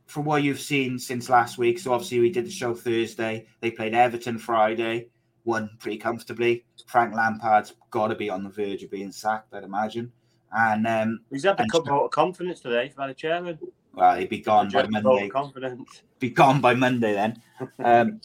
[0.07, 3.47] from what you've seen since last week, so obviously we did the show Thursday.
[3.61, 5.07] They played Everton Friday,
[5.45, 6.65] won pretty comfortably.
[6.85, 10.11] Frank Lampard's got to be on the verge of being sacked, I'd imagine.
[10.55, 13.59] And um, He's had the cup of confidence today by the chairman.
[13.93, 15.27] well, he'd be gone by Monday.
[15.27, 16.01] confidence.
[16.19, 17.41] be gone by Monday then.
[17.83, 18.21] Um,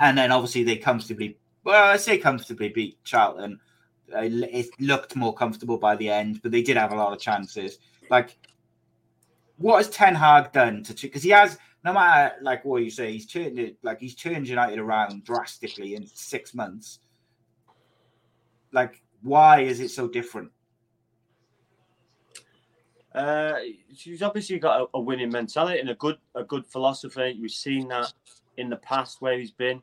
[0.00, 3.60] and then obviously they comfortably, well, I say comfortably beat Charlton.
[4.08, 7.78] It looked more comfortable by the end, but they did have a lot of chances.
[8.10, 8.36] Like,
[9.56, 10.92] what has Ten Hag done to?
[10.92, 14.48] Because he has, no matter like what you say, he's turned it like he's turned
[14.48, 16.98] United around drastically in six months.
[18.72, 20.50] Like, why is it so different?
[23.14, 23.54] Uh,
[23.88, 27.38] he's obviously got a, a winning mentality and a good a good philosophy.
[27.40, 28.12] We've seen that
[28.56, 29.82] in the past where he's been,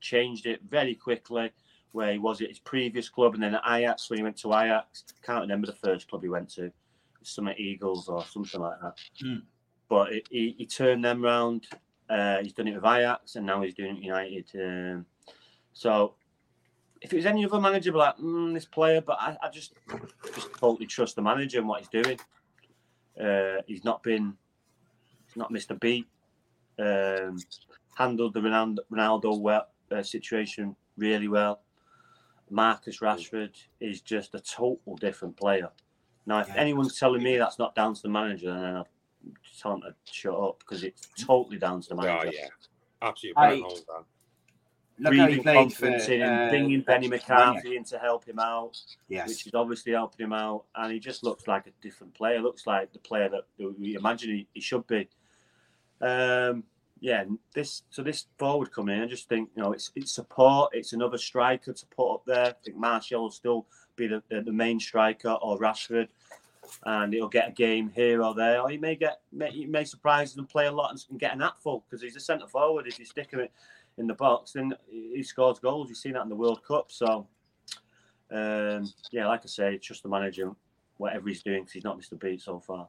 [0.00, 1.50] changed it very quickly.
[1.92, 4.52] Where he was at his previous club and then at Ajax when he went to
[4.54, 5.04] Ajax.
[5.24, 6.70] Can't remember the first club he went to,
[7.22, 8.94] some Eagles or something like that.
[9.20, 9.38] Hmm.
[9.88, 11.66] But it, he, he turned them round.
[12.10, 14.50] Uh, he's done it with Ajax and now he's doing it United.
[14.54, 15.06] Um,
[15.72, 16.14] so
[17.00, 19.48] if it was any other manager, I'd be like mm, this player, but I, I
[19.48, 19.74] just
[20.34, 22.18] just totally trust the manager and what he's doing.
[23.22, 24.34] Uh, he's not been,
[25.26, 26.06] he's not missed a beat.
[26.78, 27.36] Um,
[27.96, 31.60] handled the Ronaldo, Ronaldo well, uh, situation really well.
[32.50, 35.70] Marcus Rashford is just a total different player.
[36.26, 36.54] Now, if Yeah.
[36.56, 38.88] anyone's telling me that's not down to the manager, then I'll
[39.60, 42.12] tell them to shut up because it's totally down to the manager.
[42.12, 42.38] Oh, manager.
[42.38, 42.48] yeah.
[43.02, 43.42] Absolutely.
[43.42, 44.04] I- bang on with that.
[45.00, 47.98] Look how he Breathing played for confidence in him, uh, bringing Benny McCarthy in to
[47.98, 51.66] help him out Yes, which is obviously helping him out, and he just looks like
[51.66, 52.40] a different player.
[52.40, 53.44] Looks like the player that
[53.78, 55.08] we imagine he, he should be.
[56.00, 56.64] Um,
[57.00, 57.24] yeah,
[57.54, 60.72] this so this forward coming in, I just think you know it's it's support.
[60.74, 62.46] It's another striker to put up there.
[62.46, 66.08] I think Martial will still be the, the, the main striker or Rashford,
[66.84, 69.84] and he'll get a game here or there, or he may get may, he may
[69.84, 72.86] surprise and play a lot and, and get an hatful because he's a centre forward.
[72.88, 73.40] If you stick him
[73.98, 75.88] in the box, then he scores goals.
[75.88, 77.26] You've seen that in the World Cup, so.
[78.30, 80.52] Um, yeah, like I say, trust the manager,
[80.98, 82.88] whatever he's doing, because he's not missed a beat so far.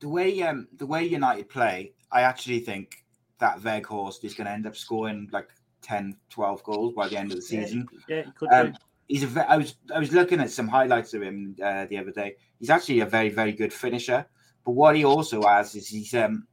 [0.00, 3.04] the way um the way United play, I actually think
[3.38, 5.48] that Weghorst is going to end up scoring like
[5.80, 7.86] 10, 12 goals by the end of the season.
[8.06, 8.78] Yeah, he could Um, do.
[9.08, 11.96] He's a ve- I was I was looking at some highlights of him uh, the
[11.98, 12.36] other day.
[12.58, 14.26] He's actually a very very good finisher.
[14.64, 16.46] But what he also has is he's um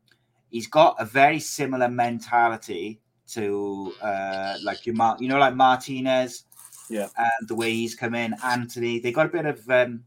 [0.50, 6.44] he's got a very similar mentality to uh like your Mar- you know like Martinez.
[6.90, 7.10] Yeah.
[7.18, 10.04] And the way he's come in, Antony, they got a bit of um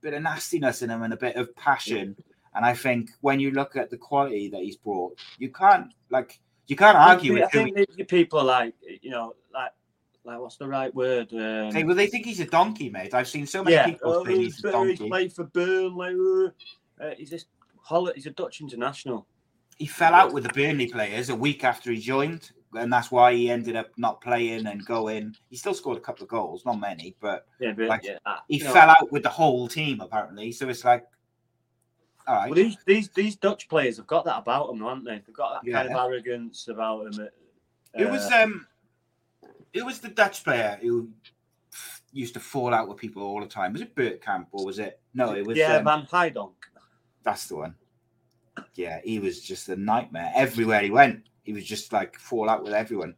[0.00, 2.16] bit of nastiness in him and a bit of passion.
[2.54, 6.40] And I think when you look at the quality that he's brought, you can't like
[6.66, 9.70] you can't argue with I think the people like, you know, like,
[10.24, 11.32] like what's the right word?
[11.32, 13.14] Um, he, well, they think he's a donkey, mate.
[13.14, 15.08] I've seen so many yeah, people oh, say he's a he's donkey.
[15.08, 16.50] played for Burnley.
[17.00, 17.46] Uh, he's
[17.76, 19.26] Holl- He's a Dutch international.
[19.78, 23.34] He fell out with the Burnley players a week after he joined, and that's why
[23.34, 25.34] he ended up not playing and going.
[25.50, 28.36] He still scored a couple of goals, not many, but Yeah, but Like, yeah, uh,
[28.48, 30.52] he you know, fell out with the whole team apparently.
[30.52, 31.04] So it's like,
[32.26, 35.22] all right, Well, these, these these Dutch players have got that about them, haven't they?
[35.24, 37.28] They've got that kind of arrogance about them.
[37.94, 38.66] it was um,
[39.72, 41.10] it was the Dutch player who
[42.12, 43.72] used to fall out with people all the time.
[43.72, 45.00] Was it Bergkamp or was it?
[45.14, 45.56] No, it was.
[45.56, 46.52] yeah, um, Van Hooijdonk.
[47.22, 47.74] That's the one.
[48.74, 50.32] Yeah, he was just a nightmare.
[50.34, 53.14] Everywhere he went, he was just like fall out with everyone.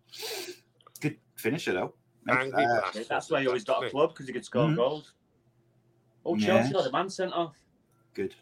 [1.00, 1.94] Good finisher though.
[2.28, 3.06] Angry Uh, bastard.
[3.08, 4.76] That's why he always got a club because he could score Mhm.
[4.76, 5.14] goals.
[6.26, 6.46] Oh, Yeah.
[6.58, 7.56] Chelsea got a man sent off.
[8.12, 8.34] Good.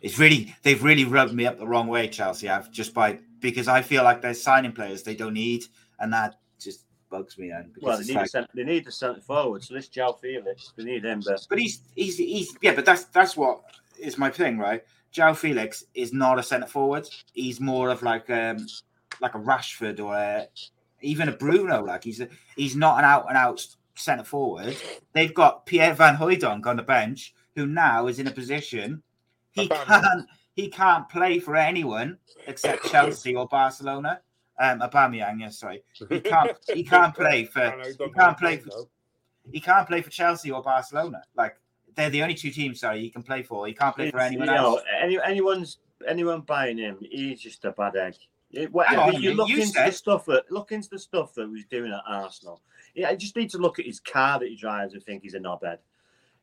[0.00, 2.48] It's really they've really rubbed me up the wrong way, Chelsea.
[2.48, 5.64] I've just by because I feel like they're signing players they don't need,
[5.98, 7.50] and that just bugs me.
[7.50, 9.62] And because Well, they need, like- a cent- they need a centre forward.
[9.64, 11.20] So this Joe Felix, they need him.
[11.24, 13.60] But But he's he's he's yeah, but that's that's what
[13.98, 14.82] is my thing, right?
[15.12, 17.08] João Felix is not a centre forward.
[17.32, 18.66] He's more of like um
[19.20, 20.48] like a Rashford or a,
[21.00, 21.82] even a Bruno.
[21.84, 24.76] Like he's a, he's not an out and out centre forward.
[25.12, 29.02] They've got Pierre Van Hooijdonk on the bench, who now is in a position
[29.58, 34.20] he can't he can't play for anyone except Chelsea or Barcelona.
[34.60, 38.70] Um, Aubameyang, yes, sorry, he can't he can't play for he can't play for
[39.52, 41.22] he can't play for Chelsea or Barcelona.
[41.36, 41.56] Like
[41.98, 42.80] they're the only two teams.
[42.80, 43.66] Sorry, he can play for.
[43.66, 44.82] He can't play for anyone you know, else.
[45.02, 48.14] any, anyone's anyone buying him, he's just a bad egg.
[48.52, 50.88] It, what, Hang on, you you- look you into said- the stuff that look into
[50.88, 52.62] the stuff that he's doing at Arsenal.
[52.94, 55.34] Yeah, I just need to look at his car that he drives and think he's
[55.34, 55.78] a knobhead.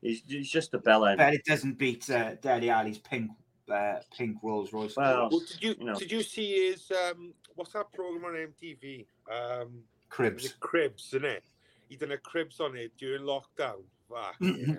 [0.02, 1.18] He's, he's just a bellend.
[1.18, 3.32] But it doesn't beat uh, Dele Alli's pink
[3.74, 4.96] uh, pink Rolls Royce.
[4.96, 5.96] Well, Well, did you You know.
[5.96, 9.06] did you see his um what's that program on MTV?
[9.32, 9.80] Um,
[10.10, 10.46] Cribs.
[10.46, 11.44] it Cribs, isn't it?
[11.90, 13.82] He done a Cribs on it during lockdown.
[14.10, 14.78] Fuck Mhm.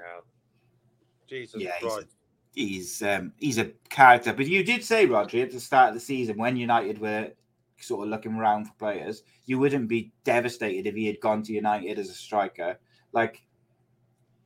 [1.28, 1.38] Hell.
[1.38, 2.08] Jesus Yeah, he's a- Christ.
[2.54, 4.32] He's um, he's a character.
[4.32, 7.30] But you did say, Rhodri, at the start of the season when United were
[7.78, 11.52] sort of looking around for players, you wouldn't be devastated if he had gone to
[11.52, 12.78] United as a striker.
[13.12, 13.42] Like,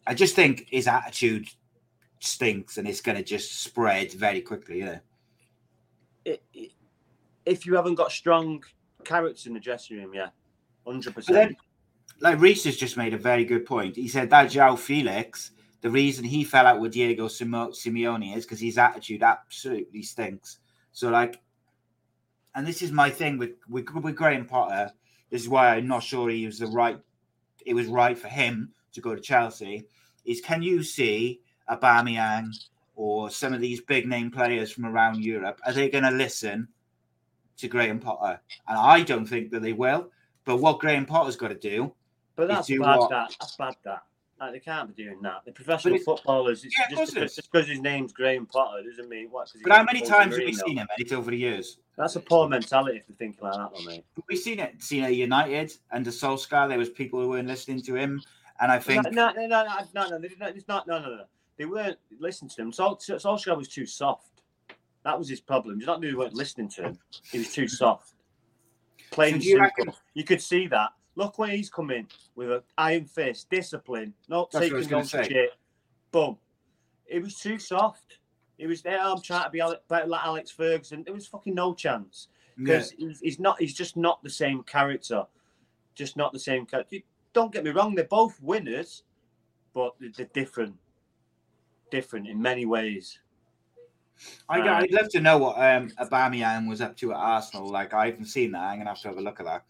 [0.09, 1.47] I just think his attitude
[2.19, 4.81] stinks, and it's going to just spread very quickly.
[4.81, 4.99] Yeah.
[6.25, 6.73] it, it-
[7.47, 8.63] if you haven't got strong
[9.05, 10.29] characters in the dressing room, yeah,
[10.87, 11.59] hundred But then, percent.
[12.21, 13.97] like Reese has just made a very good point.
[13.97, 18.61] He said that João Felix, the reason he fell out with Diego Simeone is because
[18.61, 20.59] his attitude absolutely stinks.
[20.93, 21.41] So, like,
[22.55, 24.93] and this is my thing with, with with Graham Potter.
[25.31, 26.99] This is why I'm not sure he was the right.
[27.65, 29.87] It was right for him to go to Chelsea.
[30.25, 32.49] Is can you see Aubameyang
[32.97, 35.61] or some of these big name players from around Europe?
[35.65, 36.69] Are they going to listen
[37.59, 38.41] to Graham Potter?
[38.69, 40.11] And I don't think that they will.
[40.45, 41.95] But what Graham Potter's got to do
[42.37, 42.99] But that's bad.
[42.99, 43.11] what?
[43.11, 43.77] That that's bad.
[43.85, 44.03] That
[44.41, 45.43] like, they can't be doing that.
[45.45, 49.29] The professional it's- footballers, it's Yeah, just, because, because his name's Graham Potter doesn't mean
[49.31, 49.51] what.
[49.53, 51.79] he's But how many times have we seen him, mate, over the years?
[51.97, 54.05] That's a poor mentality if they're thinking like that, mate.
[54.29, 54.83] We've seen it.
[54.83, 56.69] Seen it at United under Solskjaer.
[56.69, 58.23] There was people who weren't listening to him,
[58.61, 60.87] and I think No, no, no, no, no, no, no, they didn't- it's not.
[60.87, 61.25] No, no, no.
[61.59, 62.73] They weren't listening to him.
[62.73, 64.41] Sol, Solskjaer was too soft.
[65.05, 65.77] That was his problem.
[65.79, 66.99] It's not they weren't listening to him.
[67.31, 68.15] He was too soft.
[69.11, 70.91] Plain So you reckon- You could see that.
[71.21, 74.99] Look where he's coming with an iron fist, discipline, not That's what I was taking
[74.99, 75.29] no say.
[75.29, 75.51] shit.
[76.11, 76.39] Boom.
[77.05, 78.21] It was too soft.
[78.57, 78.99] It was there.
[78.99, 81.03] I'm trying to be better like Alex Ferguson.
[81.05, 83.61] There was fucking no chance yeah, because he's, he's not.
[83.61, 85.27] He's just not the same character.
[85.95, 86.97] Just not the same character.
[87.35, 89.03] Don't get me wrong; they're both winners,
[89.75, 90.75] but they're, different.
[91.91, 93.19] Different in many ways.
[94.49, 97.69] I, I'd love to know what um, Aubameyang was up to at Arsenal.
[97.69, 98.63] Like I haven't seen that.
[98.63, 99.65] I'm gonna have to have a look at that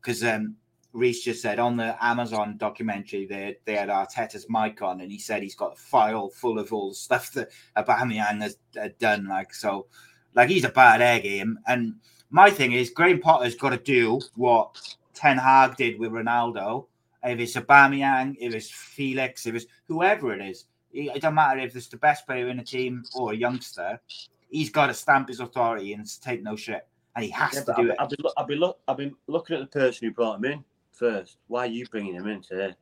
[0.00, 0.56] because um,
[0.94, 5.18] Reese just said on the Amazon documentary they they had Arteta's mic on, and he
[5.18, 9.26] said he's got a file full of all the stuff that Aubameyang has uh, done.
[9.26, 9.86] Like so,
[10.34, 11.58] like he's a bad egg him.
[11.66, 11.96] And
[12.30, 16.86] my thing is, Graham Potter's got to do what Ten Hag did with Ronaldo.
[17.24, 21.74] If it's Aubameyang, if it's Felix, if it's whoever it is, it doesn't matter if
[21.74, 24.00] it's the best player in the team or a youngster.
[24.48, 26.86] He's got to stamp his authority and take no shit,
[27.16, 27.96] and he has Yeah, to do I've, it.
[27.98, 30.44] I've been, look, I've been look, I've been looking at the person who brought him
[30.44, 30.64] in
[30.98, 31.38] first.
[31.48, 32.74] Why are you bringing him in today?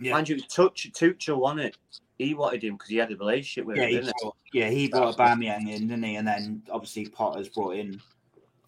[0.00, 0.12] Yeah.
[0.12, 1.76] Mind you, Touch Tuchel won it.
[2.18, 4.04] He wanted him because he had a relationship with Yeah, him.
[4.04, 6.16] he brought, yeah, he brought Aubameyang in, didn't he?
[6.16, 8.00] And then obviously Potter's brought in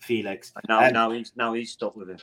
[0.00, 0.52] Felix.
[0.68, 2.18] Now, Um, now he's now he's stuck with him.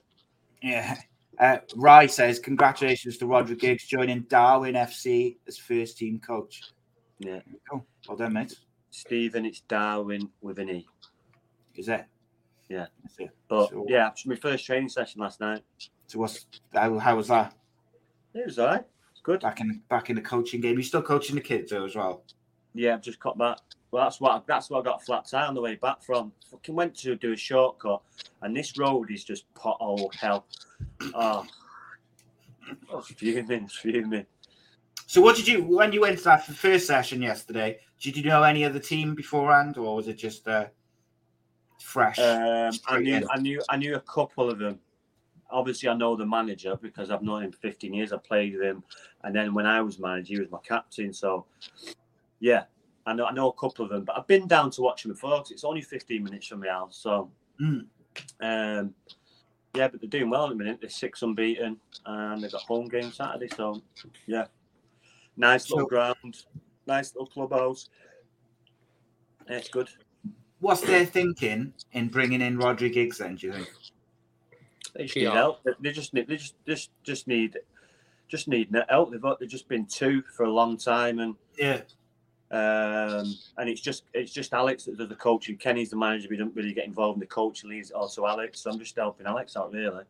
[0.62, 0.98] Yeah.
[1.40, 6.64] Uh, Rye says, Congratulations to Roger Giggs joining Darwen FC as first team coach.
[7.20, 7.42] Yeah,
[7.72, 8.56] Oh, well done, mate.
[8.90, 10.88] Stephen, it's Darwen with an E.
[11.76, 12.06] Is it?
[12.70, 12.88] Yeah.
[13.20, 13.30] It.
[13.48, 15.62] But So- yeah, it my first training session last night.
[16.08, 17.54] So what's how, how was that?
[18.34, 18.86] It was alright.
[19.12, 19.42] It's good.
[19.42, 20.78] Back in back in the coaching game.
[20.78, 22.24] You still coaching the kids though as well.
[22.74, 23.58] Yeah, I've just cut back.
[23.92, 26.32] Well, that's what that's what I got flat tire on the way back from.
[26.50, 28.02] Fucking went to do a shortcut,
[28.42, 30.46] and this road is just pothole hell.
[31.14, 31.46] Oh,
[32.92, 34.26] oh fuming, it's fuming.
[35.08, 37.80] So what did you when you went to that first session yesterday?
[38.00, 40.66] Did you know any other team beforehand, or was it just uh,
[41.82, 42.20] fresh?
[42.20, 43.26] Um, I knew, in.
[43.30, 44.80] I knew, I knew a couple of them.
[45.50, 48.12] Obviously, I know the manager because I've known him for 15 years.
[48.12, 48.84] I played with him,
[49.24, 51.14] and then when I was manager, he was my captain.
[51.14, 51.46] So,
[52.40, 52.64] yeah,
[53.06, 54.04] I know, I know a couple of them.
[54.04, 56.98] But I've been down to watch them before it's only 15 minutes from my house.
[56.98, 57.32] So,
[57.62, 57.86] Mm.
[58.42, 58.94] um,
[59.74, 60.80] yeah, but they're doing well at the minute.
[60.82, 63.48] They're six unbeaten, and they've got home game Saturday.
[63.56, 63.82] So,
[64.26, 64.48] yeah,
[65.40, 66.46] Nice little So- ground,
[66.88, 67.90] nice little clubhouse.
[69.48, 69.88] Yeah, it's good.
[70.60, 73.36] What's their thinking in bringing in Rhodri Giggs then?
[73.36, 73.70] Do you think?
[74.98, 75.20] They just PR.
[75.20, 75.64] need help.
[75.64, 76.28] They- They just need.
[76.28, 77.58] They just just just need
[78.28, 79.12] just need help.
[79.12, 81.82] They've they've just been two for a long time, and Yeah.
[82.52, 85.58] um, and it's just it's just Alex that does the coaching.
[85.58, 86.28] Kenny's the manager.
[86.30, 87.70] We don't really get involved in the coaching.
[87.70, 88.62] Leads also Alex.
[88.62, 90.04] So I'm just helping Alex out really.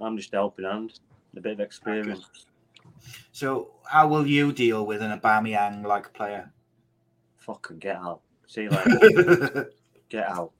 [0.00, 0.98] I'm just helping hand.
[1.36, 2.26] A bit of experience.
[3.32, 6.52] So how will you deal with an Aubameyang like player?
[7.38, 8.20] Fucking get out.
[8.46, 9.70] See you later.
[10.08, 10.52] get out.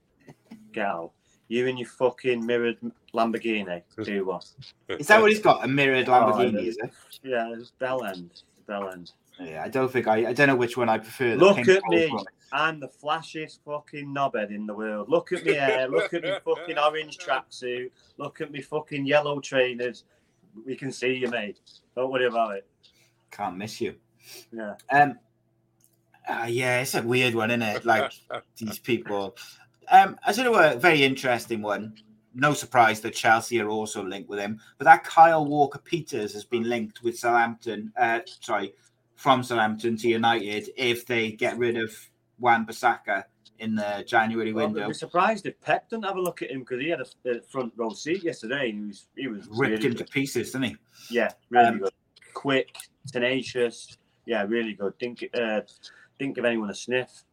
[0.71, 1.11] Get out.
[1.47, 2.77] You and your fucking mirrored
[3.13, 3.83] Lamborghini.
[4.03, 4.47] Do what?
[4.89, 5.63] Is that what he's got?
[5.63, 6.91] A mirrored Lamborghini, is it?
[7.23, 8.41] Yeah, it's bell end.
[8.67, 9.11] Bell end.
[9.39, 10.27] Yeah, I don't think I.
[10.29, 11.35] I don't know which one I prefer.
[11.35, 12.07] Look at me.
[12.09, 12.25] black.
[12.51, 15.09] I'm the flashiest fucking knobhead in the world.
[15.09, 15.87] Look at me hair.
[15.89, 17.91] Look at me fucking orange tracksuit.
[18.17, 20.05] Look at me fucking yellow trainers.
[20.65, 21.59] We can see you, mate.
[21.95, 22.67] Don't worry about it.
[23.29, 23.95] Can't miss you.
[24.51, 24.75] Yeah.
[24.91, 25.19] Um.
[26.27, 27.85] Uh, yeah, it's a weird one, isn't it?
[27.85, 28.11] Like
[28.57, 29.35] these people.
[29.89, 31.93] Um, I you what, a very interesting one.
[32.33, 36.43] No surprise that Chelsea are also linked with him, but that Kyle Walker Peters has
[36.43, 37.93] been linked with Southampton.
[37.97, 38.73] Uh, sorry,
[39.15, 41.91] from Southampton to United if they get rid of
[42.39, 43.23] Wan Bissaka
[43.59, 44.83] in the January Well, window.
[44.83, 47.41] I'd be surprised if Pep didn't have a look at him because he had a,
[47.43, 50.09] front row seat yesterday and he was he was Ripped really him to good.
[50.11, 50.77] pieces, didn't he?
[51.09, 51.93] Yeah, really Um, good.
[52.33, 52.75] Quick,
[53.13, 53.97] tenacious.
[54.25, 54.97] Yeah, really good.
[54.97, 55.61] Didn't uh,
[56.19, 57.23] didn't give anyone a sniff.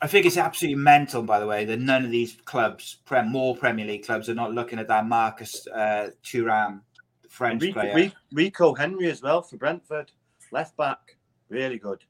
[0.00, 3.56] I think it's absolutely mental, by the way, that none of these clubs, prem, more
[3.56, 6.80] Premier League clubs, are not looking at that Marcus uh, Thuram,
[7.22, 7.94] the French Rico, player.
[7.94, 10.10] Ri- Rico Henry as well for Brentford,
[10.50, 11.16] left back,
[11.48, 12.02] really good.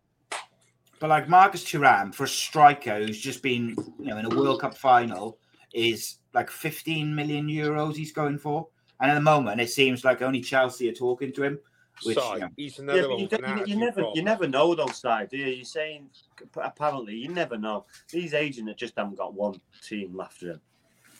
[1.00, 4.60] But like Marcus Thuram, for a striker who's just been, you know, in a World
[4.60, 5.38] Cup final,
[5.74, 8.68] is like 15 million euros he's going for.
[9.00, 11.58] And at the moment, it seems like only Chelsea are talking to him.
[12.04, 14.22] Which, so, you he's another but one you, with don't- you, you attitude never you
[14.22, 15.46] never know those sides, do you?
[15.46, 16.10] You're saying
[16.56, 17.86] apparently you never know.
[18.10, 20.60] These agents that just haven't got one team after them.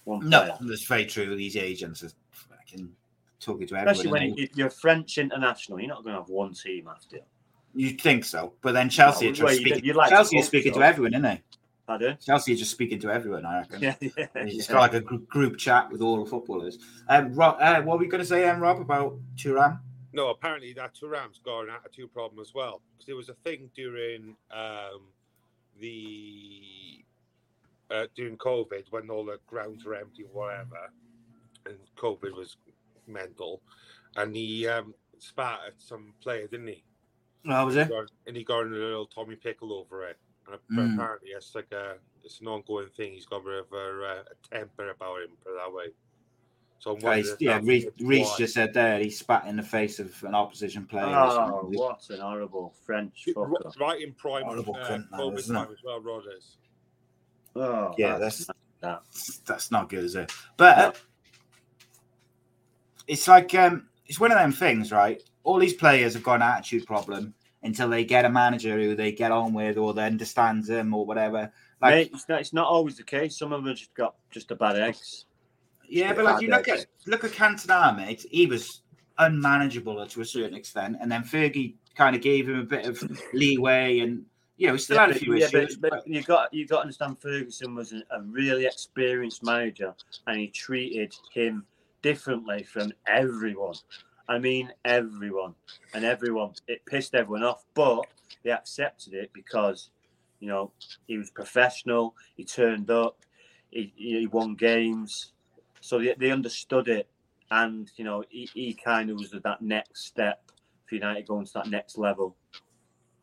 [0.05, 0.57] One no, player.
[0.63, 1.35] that's very true.
[1.37, 2.91] These agents are fucking
[3.41, 4.21] talking to Especially everyone.
[4.21, 7.23] when they- you- you're French international, you're not going to have one team after you.
[7.75, 8.53] You'd think so.
[8.63, 10.73] But then Chelsea No, are just well, you- speaking, you'd like to Chelsea are speaking
[10.75, 10.81] so.
[10.81, 11.41] to everyone, isn't they?
[11.87, 12.17] Pardon?
[12.25, 13.81] Chelsea are just speaking to everyone, I reckon.
[13.83, 14.75] Yeah, yeah, He's just yeah.
[14.75, 16.79] got like a group chat with all the footballers.
[17.09, 19.81] Um, Rob, uh, what were we going to say, um, Rob, about Thuram?
[20.13, 22.83] No, apparently that Thuram's got an attitude problem as well.
[22.93, 25.09] Because there was a thing during um,
[25.81, 27.05] the
[27.91, 30.91] uh, during COVID when all the grounds were empty, or whatever,
[31.67, 32.57] and COVID was
[33.07, 33.63] mental,
[34.17, 36.85] and he um, spat at some player, didn't he?
[37.45, 37.89] What was it?
[37.89, 40.19] Got- and he got in a little Tommy pickle over it.
[40.49, 40.95] And Mm.
[40.95, 43.13] apparently, it's like a it's an ongoing thing.
[43.13, 45.89] He's got a bit of a, uh, a temper about him, put that way.
[46.83, 47.87] So I'm Uh, wondering he's- yeah, that's Reece.
[48.01, 51.05] Reece just said there he spat in the face of an opposition player.
[51.07, 53.79] Oh, what an horrible French R- fucker.
[53.79, 55.59] right in prime Horrible uh, cunt, that, COVID isn't it?
[55.61, 56.57] time as well, Rodders.
[57.55, 59.03] Oh, Yeah, that's, that's that.
[59.47, 60.33] that's not good, is it?
[60.57, 60.93] But uh,
[63.07, 65.23] it's like um, it's one of them things, right?
[65.45, 69.13] All these players have got an attitude problem until they get a manager who they
[69.13, 71.53] get on with or they understands them or whatever.
[71.81, 73.39] Like, Mate, it's not, it's not always the case.
[73.39, 75.27] Some of them just got just a bad eggs.
[75.89, 78.25] Yeah, but like you look at look at Cantona, mate.
[78.31, 78.83] He was
[79.19, 83.03] unmanageable to a certain extent, and then Fergie kind of gave him a bit of
[83.33, 84.25] leeway, and
[84.57, 85.77] you know, he still Yeah, had a few yeah, issues.
[85.77, 89.95] but, but- you got you got to understand Ferguson was a, a really experienced manager,
[90.27, 91.65] and he treated him
[92.03, 93.75] differently from everyone.
[94.29, 95.55] I mean, everyone
[95.95, 96.53] and everyone.
[96.69, 98.07] It pissed everyone off, but
[98.45, 99.91] they accepted it because
[100.41, 100.73] you know
[101.07, 102.15] he was professional.
[102.37, 103.19] He turned up.
[103.71, 105.32] He, he won games,
[105.83, 107.09] so they, they understood it,
[107.51, 110.51] and you know he, he kind of was at that next step
[110.87, 112.37] for United going to that next level.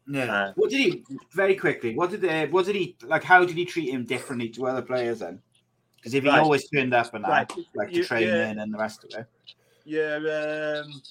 [0.08, 0.34] Yeah.
[0.34, 1.04] Uh, what did he
[1.34, 1.96] very quickly?
[1.96, 2.46] What did they?
[2.48, 3.24] What did he like?
[3.24, 5.42] How did he treat him differently to other players then?
[5.98, 6.40] Because if he Right.
[6.40, 7.52] always turned up and Right.
[7.76, 8.62] like to training yeah.
[8.62, 9.26] and the rest of it.
[9.86, 10.84] Yeah.
[10.84, 11.02] um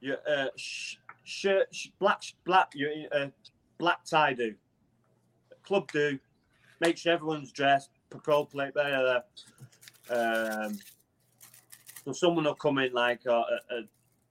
[0.00, 3.28] your uh sh- shirt sh- black black your uh,
[3.78, 4.54] black tie do
[5.64, 6.18] club do
[6.80, 9.22] make sure everyone's dressed pro play there
[10.10, 10.78] um
[12.04, 13.80] so someone will come in like a, a, a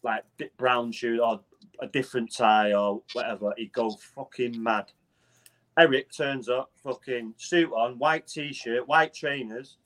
[0.03, 1.39] like di- brown shoe or
[1.79, 4.91] a different tie or whatever he'd go fucking mad
[5.77, 9.77] Eric turns up fucking suit on white t-shirt white trainers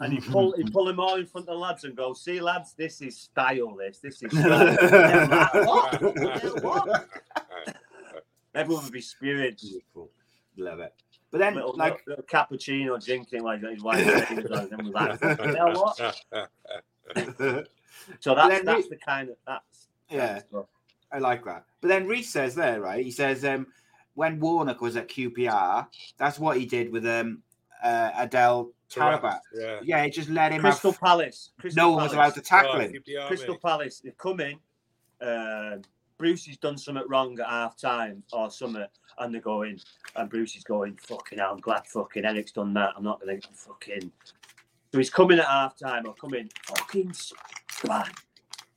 [0.00, 2.40] and he pull he pull him all in front of the lads and go, see
[2.40, 3.76] lads, this is style.
[3.76, 4.76] This this is style.
[4.80, 6.62] Like, what?
[6.62, 7.08] What?
[8.54, 9.56] Everyone would be spewing.
[10.56, 10.94] Love it.
[11.30, 14.04] But then, Little, like, little cappuccino drinking like his wife.
[14.30, 17.66] and we're like, you know what?
[18.20, 20.40] So that's then that's we- the kind of that's Yeah,
[21.12, 21.64] I like that.
[21.80, 23.04] But then Reese says there, right?
[23.04, 23.66] He says um,
[24.14, 25.86] when Warnock was at QPR,
[26.16, 27.42] that's what he did with um,
[27.82, 29.40] uh, Adel Taarabt.
[29.54, 29.80] Yeah.
[29.82, 31.00] Yeah, he just let him Crystal have.
[31.00, 31.50] Palace.
[31.58, 32.92] Crystal No one was allowed to tackle Oh, him.
[32.92, 33.62] QPR, Crystal mate.
[33.62, 34.00] Palace.
[34.00, 34.58] They've come in.
[35.20, 35.76] Uh,
[36.20, 38.84] Bruce has done something wrong at half time or something,
[39.18, 39.80] and they're going,
[40.14, 42.92] and Bruce is going, fucking hell, I'm glad fucking Eric's done that.
[42.94, 44.12] I'm not going to fucking.
[44.92, 48.12] So he's coming at half time or coming, fucking splat,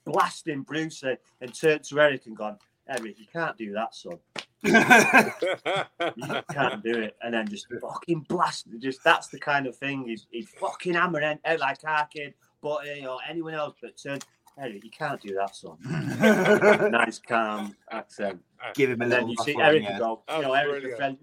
[0.06, 2.57] blasting Bruce and, turned to Eric and gone,
[2.88, 4.20] Eric, you can't do that, son.
[4.64, 4.72] You
[6.53, 7.18] can't do it.
[7.22, 8.68] And then just fucking blast.
[8.80, 13.06] Just that's the kind of thing he's, he's fucking hammering out like our kid, Butty,
[13.06, 13.76] or anyone else.
[13.82, 14.20] But turn,
[14.59, 15.77] Eric, you can't do that, son.
[16.91, 18.39] nice, calm accent.
[18.75, 19.27] Give him a And little.
[19.27, 21.17] then you see Eric the go, you know, Eric, the friend.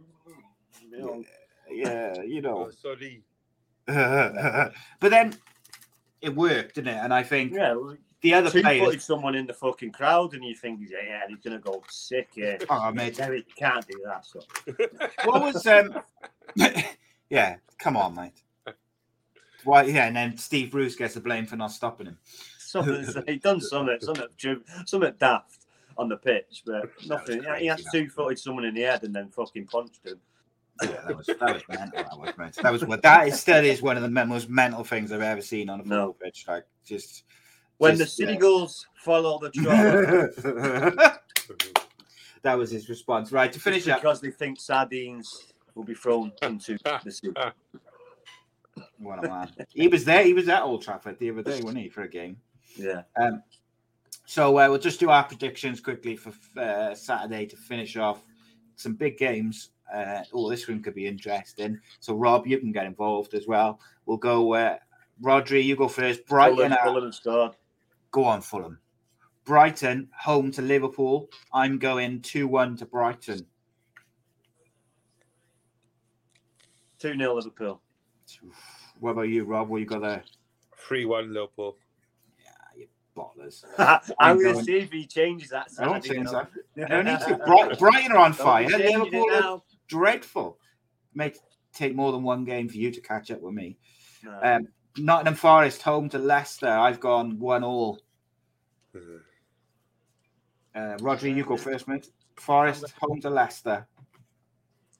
[0.82, 1.24] You know,
[1.70, 2.68] Yeah, you know.
[2.68, 3.22] Oh, sorry.
[3.86, 4.72] but
[5.10, 5.34] then
[6.20, 6.98] it worked, didn't it?
[7.02, 8.84] And I think yeah, well, the other two players.
[8.84, 12.28] footed someone in the fucking crowd, and you think, yeah, yeah, he's gonna go sick
[12.34, 12.58] here.
[12.68, 13.18] Oh, mate.
[13.20, 14.42] Eric, you can't do that, son.
[15.24, 16.00] What was um?
[17.30, 18.42] yeah, come on, mate.
[19.64, 19.84] Why?
[19.84, 22.18] Yeah, and then Steve Bruce gets the blame for not stopping him.
[22.70, 24.26] Something, he done something, something,
[24.86, 25.66] something daft
[25.98, 27.42] on the pitch, but nothing.
[27.42, 27.90] crazy, he has that.
[27.92, 30.20] two footed someone in the head and then fucking punched him.
[30.82, 31.90] Yeah, that was that was mental.
[32.04, 32.54] That was mate.
[32.62, 35.42] That was what that is still is one of the most mental things I've ever
[35.42, 36.12] seen on a football No.
[36.14, 36.44] pitch.
[36.48, 37.24] Like just
[37.78, 38.30] When just, the yeah.
[38.30, 41.20] seagulls follow the trot,
[42.42, 43.32] that was his response.
[43.32, 44.00] Right to finish it's up.
[44.00, 47.30] because they think sardines will be thrown into the sea.
[48.98, 49.50] What a man.
[49.74, 50.24] He was there.
[50.24, 52.36] He was at Old Trafford the other day, wasn't he, for a game?
[52.76, 53.02] Yeah.
[53.16, 53.42] Um,
[54.26, 58.22] so uh, we'll just do our predictions quickly for uh, Saturday to finish off
[58.76, 59.70] some big games.
[59.92, 61.80] Uh, oh, this one could be interesting.
[61.98, 63.80] So Rob, you can get involved as well.
[64.06, 64.54] We'll go.
[64.54, 64.76] Uh,
[65.22, 66.26] Rhodri, you go first.
[66.26, 67.52] Brighton, Fulham, Fulham have scored.
[68.10, 68.78] go on Fulham.
[69.44, 71.28] Brighton home to Liverpool.
[71.52, 73.46] I'm going two one to Brighton.
[77.00, 77.80] 2 0 Liverpool.
[79.00, 79.68] What about you, Rob?
[79.70, 80.22] What you got there?
[80.76, 81.78] 3 1 Liverpool.
[83.20, 83.64] Bottlers.
[84.18, 85.68] I'm going to see if he changes that.
[85.78, 86.46] I don't think so.
[86.76, 87.36] No need to.
[87.46, 88.68] Bright- Brighton are on Don't fire.
[88.68, 90.58] Liverpool are dreadful.
[91.14, 91.32] May
[91.72, 93.76] take more than one game for you to catch up with me.
[94.22, 94.38] No.
[94.42, 96.68] Um, Nottingham Forest home to Leicester.
[96.68, 98.00] I've gone one all.
[98.94, 98.98] Uh,
[100.98, 102.08] Rhodri, you go first, mate.
[102.36, 103.86] Forest home to Leicester.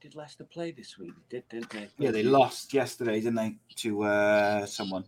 [0.01, 1.13] Did Leicester play this week?
[1.29, 1.89] They did, didn't they?
[1.99, 5.05] Yeah, they lost yesterday, didn't they, to uh, someone?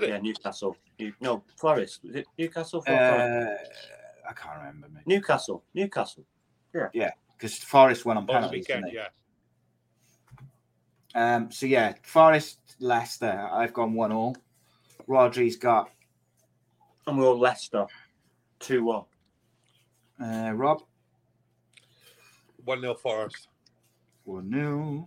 [0.00, 0.76] Yeah, Newcastle.
[0.98, 2.00] New, no, Forest.
[2.04, 2.80] Was it Newcastle?
[2.80, 3.70] Uh, Forest?
[4.28, 5.06] I can't remember, mate.
[5.06, 5.62] Newcastle.
[5.74, 6.24] Newcastle.
[6.74, 6.88] Yeah.
[6.94, 9.00] Yeah, because Forest won on On the penalties, weekend, didn't they?
[11.14, 11.34] yeah.
[11.36, 13.48] Um, so yeah, Forest, Leicester.
[13.52, 14.34] I've gone one all.
[15.08, 15.90] Rhodri's got
[17.06, 17.86] And we're all Leicester.
[18.60, 19.04] 2 1.
[20.24, 20.82] uh, Rob
[22.64, 23.48] 1 0 Forest.
[24.24, 25.04] one nil.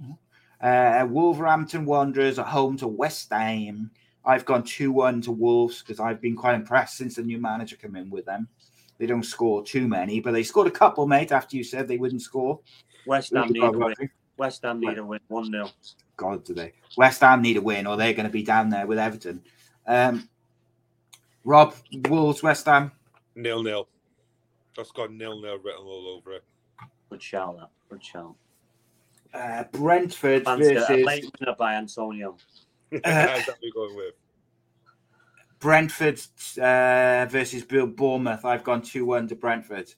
[0.62, 3.90] Uh, Wolverhampton Wanderers at home to West Ham.
[4.26, 7.76] I've gone two one to Wolves because I've been quite impressed since the new manager
[7.76, 8.48] came in with them.
[8.98, 11.32] They don't score too many, but they scored a couple, mate.
[11.32, 12.60] After you said they wouldn't score.
[13.06, 13.94] West Ham need a win.
[14.38, 15.20] West Ham need a win.
[15.28, 15.70] 1 0.
[16.18, 16.74] God, do they?
[16.98, 19.44] West Ham need a win, or they're going to be down there with Everton.
[19.86, 20.30] Um,
[21.44, 21.76] Rob
[22.10, 22.92] Wolves West Ham.
[23.36, 23.88] Nil nil.
[24.76, 26.44] That's got nil nil written all over it.
[27.10, 27.70] Good shout, that.
[27.90, 28.36] Good shout.
[29.34, 32.38] Uh, Brentford Fancy a versus late winner by Antonio.
[33.04, 34.14] How's that we going with?
[35.60, 36.20] Brentford
[36.62, 38.46] uh, versus Bill Bournemouth.
[38.46, 39.94] I've gone two one to Brentford.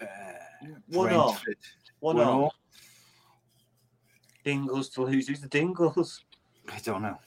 [0.00, 0.06] Uh,
[0.88, 1.22] 1 0.
[1.22, 1.56] Brentford.
[2.00, 2.28] 1 One 0.
[2.28, 2.54] all.
[4.44, 5.28] Dingles to lose.
[5.28, 6.24] Who's the Dingles?
[6.72, 7.18] I don't know.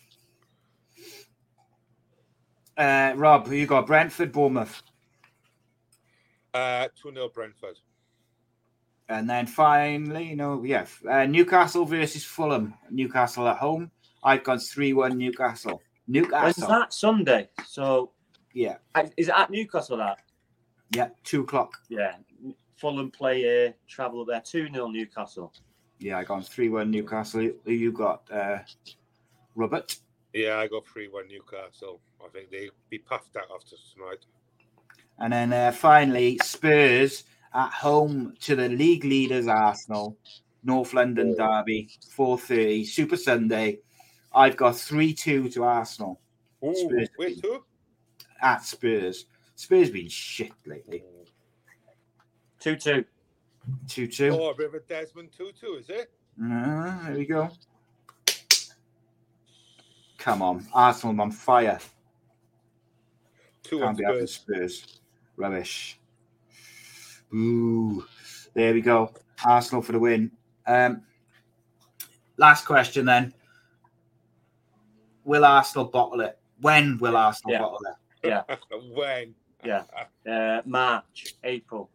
[2.78, 3.86] Uh, Rob, who you got?
[3.86, 4.82] Brentford, Bournemouth,
[6.54, 7.78] Uh, 2 0 Brentford.
[9.10, 12.74] And then finally, no, yeah, uh, Newcastle versus Fulham.
[12.90, 13.92] Newcastle at home.
[14.24, 15.82] I've gone three one Newcastle.
[16.08, 16.68] When's Newcastle.
[16.68, 16.94] that?
[16.94, 17.50] Sunday.
[17.66, 18.12] So,
[18.54, 18.78] Yeah,
[19.18, 20.20] is it at Newcastle that?
[20.96, 21.78] yeah, two o'clock.
[21.90, 22.16] Yeah.
[22.76, 24.42] Fulham play here, travel up there.
[24.42, 25.54] 2 0 Newcastle.
[26.00, 27.50] Yeah, I gone three one Newcastle.
[27.64, 28.30] Who you got?
[28.30, 28.58] Uh,
[29.56, 29.96] Robert.
[30.34, 32.02] Yeah, I got 3 1 Newcastle.
[32.24, 34.26] I think they be puffed out after tonight.
[35.20, 37.24] And then uh, finally, Spurs
[37.54, 40.18] at home to the league leaders Arsenal,
[40.64, 43.80] North London derby, four thirty, Super Sunday.
[44.34, 46.20] I've got three two to Arsenal
[46.64, 47.10] Ooh, Spurs.
[47.18, 47.64] wait, two?
[48.42, 49.26] at Spurs.
[49.56, 51.04] Spurs been shit lately.
[52.60, 53.06] 2 2.
[53.90, 54.30] Two two.
[54.30, 56.12] Oh, a bit of a Desmond 2 2, is it?
[56.42, 57.50] Uh, there we go.
[60.18, 61.80] Come on, Arsenal on fire.
[63.64, 64.80] Two Can't on be having Spurs.
[64.82, 65.00] Spurs.
[65.36, 66.00] Rubbish.
[67.34, 68.06] Ooh,
[68.54, 69.12] there we go.
[69.46, 70.32] Arsenal for the win.
[70.68, 71.02] Um,
[72.38, 73.34] last question then.
[75.24, 76.38] Will Arsenal bottle it?
[76.62, 77.60] When will Arsenal Yeah.
[77.60, 77.96] bottle it?
[78.24, 78.44] Yeah.
[78.94, 79.36] when?
[79.64, 79.84] Yeah.
[80.26, 81.90] Uh, March, April.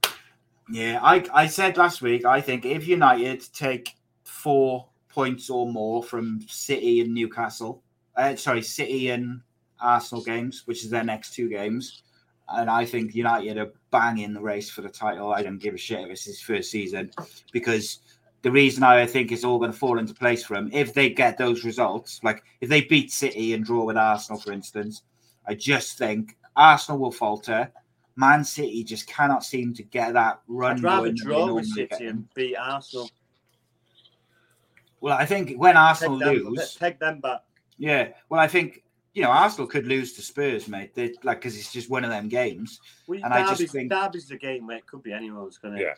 [0.71, 6.03] Yeah, I, I said last week, I think if United take four points or more
[6.03, 7.83] from City and Newcastle,
[8.17, 9.41] uh, sorry, City and
[9.81, 12.03] Arsenal games, which is their next two games,
[12.51, 15.33] and I think United are bang in the race for the title.
[15.33, 17.11] I don't give a shit if it's his first season
[17.53, 18.01] because
[18.43, 21.11] the reason I think it's all going to fall into place for him, if they
[21.11, 25.03] get those results, like if they beat City and draw with Arsenal, for instance,
[25.47, 27.71] I just think Arsenal will falter.
[28.17, 30.77] Man City just cannot seem to get that run.
[30.77, 33.11] I'd rather draw with City and beat Arsenal.
[35.01, 37.43] Well, I think when Arsenal Take them, lose, take them back.
[37.77, 38.09] yeah.
[38.29, 38.83] Well, I think
[39.19, 40.95] you know Arsenal could lose to Spurs, mate.
[40.95, 42.81] They, like because it's just one of them games.
[43.09, 45.75] Well, And I just Derby's, think- Derby's the game where it could be anyone's going
[45.75, 45.81] to.
[45.83, 45.95] Yeah.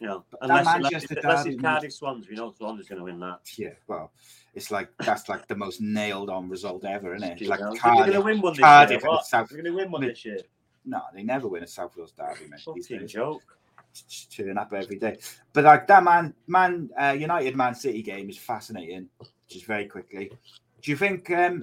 [0.00, 2.98] You know, unless, unless, Manchester it's- unless it's Cardiff Swans, we know Swans is going
[2.98, 3.40] to win that.
[3.56, 4.12] Yeah, well,
[4.54, 7.40] it's like that's like the most nailed on result ever, isn't it?
[7.40, 9.10] You Like know, They're going to win one this Cardiff year.
[9.10, 9.24] What?
[9.24, 9.48] South...
[9.48, 10.40] They're going to win one this year.
[10.84, 12.60] No, they never win a South Wales derby, mate.
[12.74, 13.42] These Fucking joke.
[14.08, 15.16] Just turn up every day.
[15.54, 19.08] But like that man, man, uh, United Man City game is fascinating.
[19.48, 20.30] Just very quickly,
[20.82, 21.30] do you think?
[21.30, 21.62] um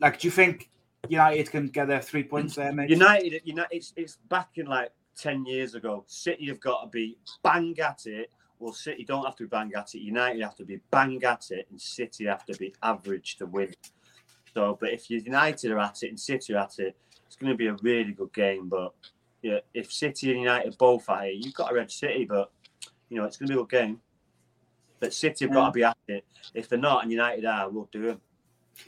[0.00, 0.70] Like, do you think
[1.08, 2.90] United can get their three points there, mate?
[2.90, 6.04] United, United, it's, it's back in like 10 years ago.
[6.06, 8.30] City have got to be bang at it.
[8.58, 10.00] Well, City don't have to be bang at it.
[10.00, 13.74] United have to be bang at it, and City have to be average to win.
[14.54, 16.96] So, but if you United are at it and City are at it,
[17.26, 18.68] it's going to be a really good game.
[18.68, 18.92] But
[19.42, 22.50] yeah, if City and United both are here, you've got a red City, but
[23.08, 24.00] you know it's going to be a good game.
[24.98, 26.24] But City have got to be at it.
[26.52, 28.20] If they're not and United are, we'll do them.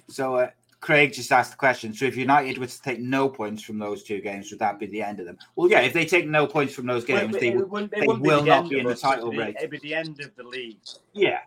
[0.09, 0.51] So uh,
[0.83, 1.95] Craig just asked the question.
[1.95, 4.87] So if United were to take no points from those two games, would that be
[4.87, 5.39] the end of them?
[5.55, 5.81] Well, yeah.
[5.81, 7.91] If they take no points from those games, Well, they would.
[7.93, 9.55] they will the not be in the title it'd race.
[9.59, 10.81] It'd be the end of the league.
[11.13, 11.39] Yeah.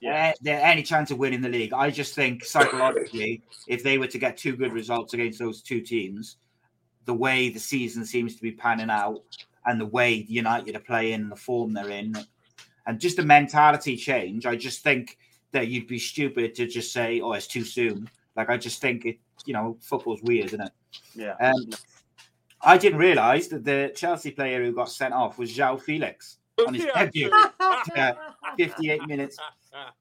[0.00, 0.28] Yeah.
[0.28, 1.72] Uh, there any chance of winning the league?
[1.72, 5.80] I just think psychologically, if they were to get two good results against those two
[5.80, 6.36] teams,
[7.06, 9.22] the way the season seems to be panning out,
[9.64, 12.14] and the way United are playing, and the form they're in,
[12.86, 15.16] and just a mentality change, I just think
[15.52, 19.04] that you'd be stupid to just say, "Oh, it's too soon." Like I just think
[19.04, 20.72] it, you know, football's weird, isn't it?
[21.14, 21.34] Yeah.
[21.40, 21.70] Um,
[22.62, 26.74] I didn't realise that the Chelsea player who got sent off was João Felix on
[26.74, 27.04] his Yeah.
[27.04, 27.30] debut.
[27.94, 28.14] Yeah,
[28.56, 29.36] 58 minutes.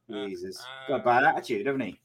[0.09, 1.99] Jesus, got a bad attitude, haven't he?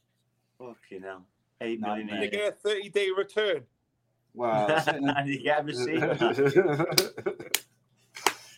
[0.58, 1.24] Fucking hell.
[1.60, 2.04] Eight Nightmare.
[2.04, 2.22] million.
[2.24, 3.62] You get a 30 day return.
[4.34, 6.00] Well, certainly- and you get a receipt.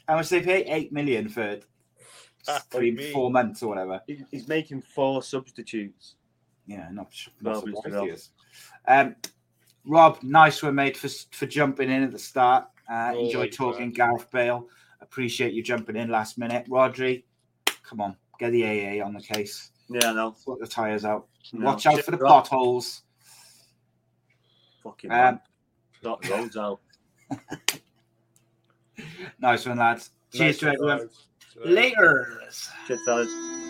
[0.08, 0.62] how much they pay?
[0.64, 1.58] Eight million for
[2.46, 4.00] What three, four months or whatever.
[4.30, 6.14] He's making four substitutes.
[6.70, 8.08] Yeah, not, not surprised Rob.
[8.86, 9.16] Um,
[9.84, 12.66] Rob, nice one, mate, for for jumping in at the start.
[12.88, 13.92] Uh, enjoy talking, man.
[13.92, 14.68] Gareth Bale.
[15.00, 17.24] Appreciate you jumping in last minute, Rhodri.
[17.82, 19.72] Come on, get the AA on the case.
[19.88, 20.36] Yeah, I know.
[20.38, 21.26] Sort the tires out.
[21.52, 21.66] No.
[21.66, 23.02] Watch out for the potholes.
[24.84, 25.40] Fucking Um,
[26.02, 26.80] the roads out.
[29.40, 30.10] Nice one, lads.
[30.30, 31.08] Cheers Nice to everyone.
[31.64, 32.42] Later.
[32.86, 33.69] Cheers, fellas.